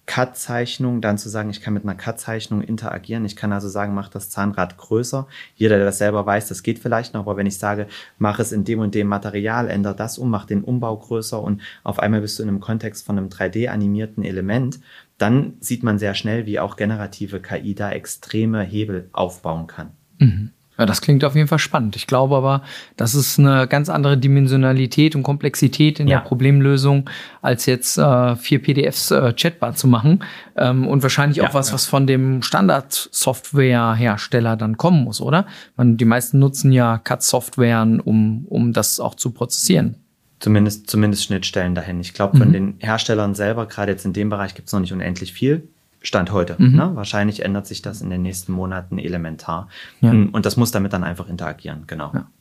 Cut-Zeichnung, 0.07 1.01
dann 1.01 1.17
zu 1.17 1.29
sagen, 1.29 1.49
ich 1.49 1.61
kann 1.61 1.73
mit 1.73 1.83
einer 1.83 1.93
Cut-Zeichnung 1.93 2.61
interagieren. 2.61 3.25
Ich 3.25 3.35
kann 3.35 3.51
also 3.51 3.67
sagen, 3.67 3.93
mach 3.93 4.07
das 4.07 4.29
Zahnrad 4.29 4.77
größer. 4.77 5.27
Jeder, 5.55 5.75
der 5.75 5.85
das 5.85 5.99
selber 5.99 6.25
weiß, 6.25 6.47
das 6.47 6.63
geht 6.63 6.79
vielleicht 6.79 7.13
noch, 7.13 7.21
aber 7.21 7.37
wenn 7.37 7.45
ich 7.45 7.57
sage, 7.57 7.87
mach 8.17 8.39
es 8.39 8.53
in 8.53 8.63
dem 8.63 8.79
und 8.79 8.95
dem 8.95 9.07
Material, 9.07 9.69
ändere 9.69 9.95
das 9.95 10.17
um, 10.17 10.29
mach 10.31 10.45
den 10.45 10.63
Umbau 10.63 10.97
größer 10.97 11.39
und 11.41 11.61
auf 11.83 11.99
einmal 11.99 12.21
bist 12.21 12.39
du 12.39 12.43
in 12.43 12.49
einem 12.49 12.61
Kontext 12.61 13.05
von 13.05 13.17
einem 13.17 13.27
3D-animierten 13.27 14.23
Element, 14.23 14.79
dann 15.17 15.57
sieht 15.59 15.83
man 15.83 15.99
sehr 15.99 16.15
schnell, 16.15 16.45
wie 16.45 16.59
auch 16.59 16.77
generative 16.77 17.41
KI 17.41 17.75
da 17.75 17.91
extreme 17.91 18.63
Hebel 18.63 19.09
aufbauen 19.11 19.67
kann. 19.67 19.91
Mhm. 20.19 20.51
Ja, 20.77 20.85
das 20.85 21.01
klingt 21.01 21.25
auf 21.25 21.35
jeden 21.35 21.47
Fall 21.47 21.59
spannend. 21.59 21.95
Ich 21.95 22.05
glaube 22.05 22.35
aber, 22.35 22.61
das 22.97 23.15
ist 23.15 23.39
eine 23.39 23.65
ganz 23.67 23.89
andere 23.89 24.17
Dimensionalität 24.17 25.15
und 25.15 25.23
Komplexität 25.23 25.99
in 25.99 26.07
ja. 26.07 26.19
der 26.19 26.25
Problemlösung, 26.25 27.09
als 27.41 27.65
jetzt 27.65 27.97
äh, 27.97 28.35
vier 28.35 28.61
PDFs 28.61 29.09
äh, 29.11 29.33
chatbar 29.33 29.73
zu 29.73 29.87
machen. 29.87 30.23
Ähm, 30.55 30.87
und 30.87 31.01
wahrscheinlich 31.01 31.37
ja, 31.37 31.47
auch 31.47 31.55
was, 31.55 31.69
ja. 31.69 31.73
was 31.73 31.87
von 31.87 32.05
dem 32.05 32.43
Standard-Software-Hersteller 32.43 34.55
dann 34.55 34.77
kommen 34.77 35.03
muss, 35.03 35.19
oder? 35.19 35.47
Man, 35.75 35.97
die 35.97 36.05
meisten 36.05 36.37
nutzen 36.39 36.71
ja 36.71 36.99
CAD-Softwaren, 36.99 37.99
um, 37.99 38.45
um 38.47 38.73
das 38.73 38.99
auch 38.99 39.15
zu 39.15 39.31
prozessieren. 39.31 39.95
Zumindest, 40.39 40.87
zumindest 40.87 41.23
Schnittstellen 41.23 41.73
dahin. 41.73 41.99
Ich 41.99 42.13
glaube, 42.13 42.37
von 42.37 42.49
mhm. 42.49 42.53
den 42.53 42.75
Herstellern 42.77 43.33
selber, 43.33 43.65
gerade 43.65 43.91
jetzt 43.91 44.05
in 44.05 44.13
dem 44.13 44.29
Bereich, 44.29 44.53
gibt 44.53 44.67
es 44.67 44.73
noch 44.73 44.81
nicht 44.81 44.93
unendlich 44.93 45.33
viel. 45.33 45.67
Stand 46.07 46.31
heute. 46.31 46.55
Mhm. 46.57 46.75
Ne? 46.75 46.91
Wahrscheinlich 46.93 47.43
ändert 47.43 47.67
sich 47.67 47.81
das 47.81 48.01
in 48.01 48.09
den 48.09 48.21
nächsten 48.21 48.53
Monaten 48.53 48.97
elementar. 48.97 49.67
Ja. 49.99 50.11
Hm, 50.11 50.29
und 50.29 50.45
das 50.45 50.55
muss 50.55 50.71
damit 50.71 50.93
dann 50.93 51.03
einfach 51.03 51.27
interagieren, 51.27 51.83
genau. 51.85 52.11
Ja. 52.13 52.31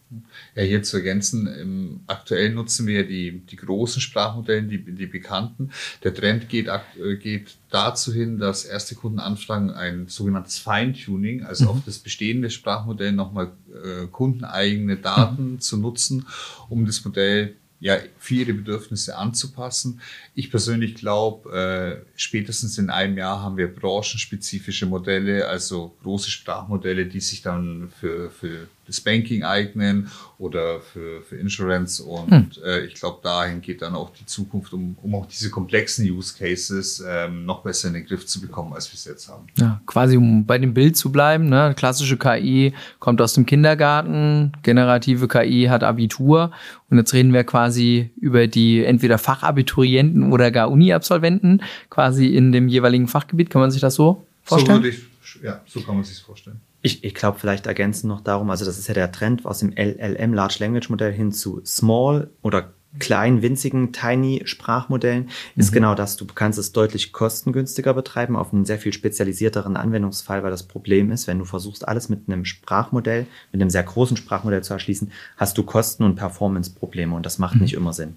Ja, 0.55 0.63
hier 0.63 0.85
zu 0.85 0.99
ergänzen, 0.99 1.49
im, 1.49 2.01
aktuell 2.07 2.55
nutzen 2.55 2.87
wir 2.87 3.09
die, 3.09 3.41
die 3.41 3.57
großen 3.57 4.01
Sprachmodelle, 4.01 4.63
die, 4.63 4.79
die 4.95 5.07
bekannten. 5.07 5.71
Der 6.05 6.15
Trend 6.15 6.49
geht, 6.49 6.69
äh, 6.69 7.17
geht 7.17 7.57
dazu 7.71 8.13
hin, 8.13 8.39
dass 8.39 8.65
erste 8.65 8.95
Kunden 8.95 9.19
anfragen, 9.19 9.71
ein 9.71 10.07
sogenanntes 10.07 10.59
Feintuning, 10.59 11.43
also 11.43 11.65
mhm. 11.65 11.71
auf 11.71 11.77
das 11.85 11.99
bestehende 11.99 12.51
Sprachmodell 12.51 13.11
nochmal 13.11 13.51
äh, 13.85 14.07
kundeneigene 14.07 14.97
Daten 14.97 15.55
mhm. 15.55 15.61
zu 15.61 15.77
nutzen, 15.77 16.27
um 16.69 16.87
das 16.87 17.05
Modell 17.05 17.57
ja, 17.81 17.99
für 18.19 18.35
ihre 18.35 18.55
Bedürfnisse 18.55 19.17
anzupassen. 19.17 20.01
Ich 20.35 20.51
persönlich 20.51 20.95
glaube, 20.95 22.05
äh, 22.05 22.07
spätestens 22.17 22.79
in 22.79 22.91
einem 22.91 23.19
Jahr 23.19 23.43
haben 23.43 23.57
wir 23.57 23.73
branchenspezifische 23.75 24.87
Modelle, 24.87 25.47
also 25.49 25.95
große 26.03 26.31
Sprachmodelle, 26.31 27.07
die 27.07 27.21
sich 27.21 27.43
dann 27.43 27.91
für, 28.01 28.31
für 28.31 28.69
das 28.87 29.01
Banking 29.01 29.43
eignen 29.43 30.11
oder 30.39 30.81
für, 30.81 31.23
für 31.23 31.37
Insurance. 31.37 32.03
Und 32.03 32.31
hm. 32.31 32.51
äh, 32.65 32.81
ich 32.85 32.95
glaube, 32.95 33.21
dahin 33.23 33.61
geht 33.61 33.83
dann 33.83 33.95
auch 33.95 34.11
die 34.11 34.27
Zukunft, 34.27 34.73
um, 34.73 34.97
um 35.03 35.15
auch 35.15 35.27
diese 35.27 35.51
komplexen 35.51 36.09
Use 36.11 36.35
Cases 36.37 37.03
ähm, 37.07 37.45
noch 37.45 37.63
besser 37.63 37.89
in 37.89 37.95
den 37.95 38.07
Griff 38.07 38.27
zu 38.27 38.41
bekommen, 38.41 38.73
als 38.75 38.91
wir 38.91 38.95
es 38.95 39.05
jetzt 39.05 39.29
haben. 39.29 39.47
Ja, 39.57 39.81
quasi 39.87 40.17
um 40.17 40.45
bei 40.47 40.59
dem 40.59 40.75
Bild 40.75 40.97
zu 40.97 41.11
bleiben. 41.11 41.49
Ne? 41.49 41.75
Klassische 41.77 42.17
KI 42.17 42.75
kommt 42.99 43.21
aus 43.21 43.35
dem 43.35 43.47
Kindergarten, 43.47 44.53
generative 44.63 45.29
KI 45.29 45.67
hat 45.71 45.83
Abitur. 45.83 46.53
Und 46.89 46.99
jetzt 46.99 47.13
reden 47.15 47.33
wir 47.33 47.45
quasi 47.45 48.11
über 48.17 48.47
die 48.47 48.85
entweder 48.85 49.19
Fachabiturienten 49.19 50.33
oder 50.33 50.51
gar 50.51 50.71
Uni-Absolventen, 50.71 51.63
quasi 51.91 52.27
in 52.27 52.53
dem 52.53 52.69
jeweiligen 52.69 53.09
Fachgebiet. 53.09 53.51
Kann 53.51 53.61
man 53.61 53.71
sich 53.71 53.81
das 53.81 53.95
so 53.95 54.27
vorstellen? 54.45 54.79
So 54.79 54.85
würde 54.85 54.97
ich, 54.97 55.43
ja, 55.43 55.61
so 55.67 55.81
kann 55.81 55.97
man 55.97 56.05
sich 56.05 56.19
vorstellen. 56.19 56.61
Ich, 56.87 57.03
ich 57.03 57.15
glaube, 57.15 57.37
vielleicht 57.41 57.67
ergänzen 57.67 58.07
noch 58.07 58.21
darum, 58.21 58.49
also 58.49 58.65
das 58.65 58.79
ist 58.79 58.87
ja 58.87 58.95
der 58.95 59.11
Trend 59.11 59.45
aus 59.45 59.59
dem 59.59 59.73
LLM, 59.73 60.33
Large 60.33 60.59
Language 60.61 60.89
Modell, 60.89 61.13
hin 61.13 61.33
zu 61.33 61.61
Small 61.65 62.31
oder 62.43 62.75
kleinen, 63.01 63.43
winzigen, 63.43 63.93
tiny 63.93 64.43
Sprachmodellen, 64.45 65.29
ist 65.57 65.73
mhm. 65.73 65.75
genau 65.75 65.95
das. 65.97 66.17
Du 66.17 66.27
kannst 66.27 66.61
es 66.61 66.71
deutlich 66.71 67.13
kostengünstiger 67.13 67.93
betreiben 67.93 68.37
auf 68.37 68.53
einen 68.53 68.65
sehr 68.65 68.79
viel 68.79 68.93
spezialisierteren 68.93 69.77
Anwendungsfall, 69.77 70.45
weil 70.45 70.53
das 70.53 70.63
Problem 70.63 71.11
ist, 71.11 71.27
wenn 71.27 71.41
du 71.41 71.45
versuchst, 71.45 71.89
alles 71.89 72.09
mit 72.09 72.29
einem 72.29 72.45
Sprachmodell, 72.45 73.27
mit 73.51 73.61
einem 73.61 73.71
sehr 73.71 73.83
großen 73.83 74.17
Sprachmodell 74.17 74.63
zu 74.63 74.73
erschließen, 74.73 75.11
hast 75.37 75.59
du 75.59 75.65
Kosten- 75.65 76.05
und 76.05 76.15
Performance-Probleme 76.15 77.17
und 77.17 77.27
das 77.27 77.41
macht 77.41 77.57
mhm. 77.57 77.63
nicht 77.63 77.75
immer 77.75 77.95
Sinn. 77.95 78.15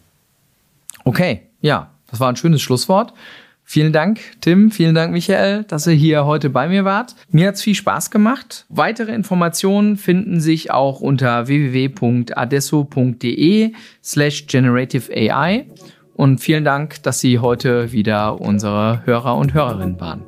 Okay, 1.06 1.42
ja, 1.62 1.90
das 2.12 2.20
war 2.20 2.30
ein 2.30 2.36
schönes 2.36 2.62
Schlusswort. 2.62 3.16
Vielen 3.72 3.94
Dank, 3.94 4.20
Tim. 4.42 4.72
Vielen 4.72 4.96
Dank, 4.96 5.14
Michael, 5.14 5.64
dass 5.64 5.86
ihr 5.86 5.94
hier 5.94 6.26
heute 6.26 6.50
bei 6.50 6.68
mir 6.68 6.86
wart. 6.86 7.14
Mir 7.30 7.50
hat's 7.50 7.62
viel 7.62 7.76
Spaß 7.76 8.10
gemacht. 8.10 8.66
Weitere 8.68 9.14
Informationen 9.14 9.96
finden 9.96 10.40
sich 10.40 10.72
auch 10.72 11.02
unter 11.02 11.48
www.adesso.de 11.48 12.34
slash 14.04 14.48
generative 14.48 15.14
AI. 15.14 15.68
Und 16.16 16.40
vielen 16.40 16.66
Dank, 16.66 17.04
dass 17.04 17.20
Sie 17.20 17.38
heute 17.38 17.92
wieder 17.92 18.42
unsere 18.42 19.06
Hörer 19.06 19.38
und 19.38 19.54
Hörerinnen 19.54 20.00
waren. 20.00 20.24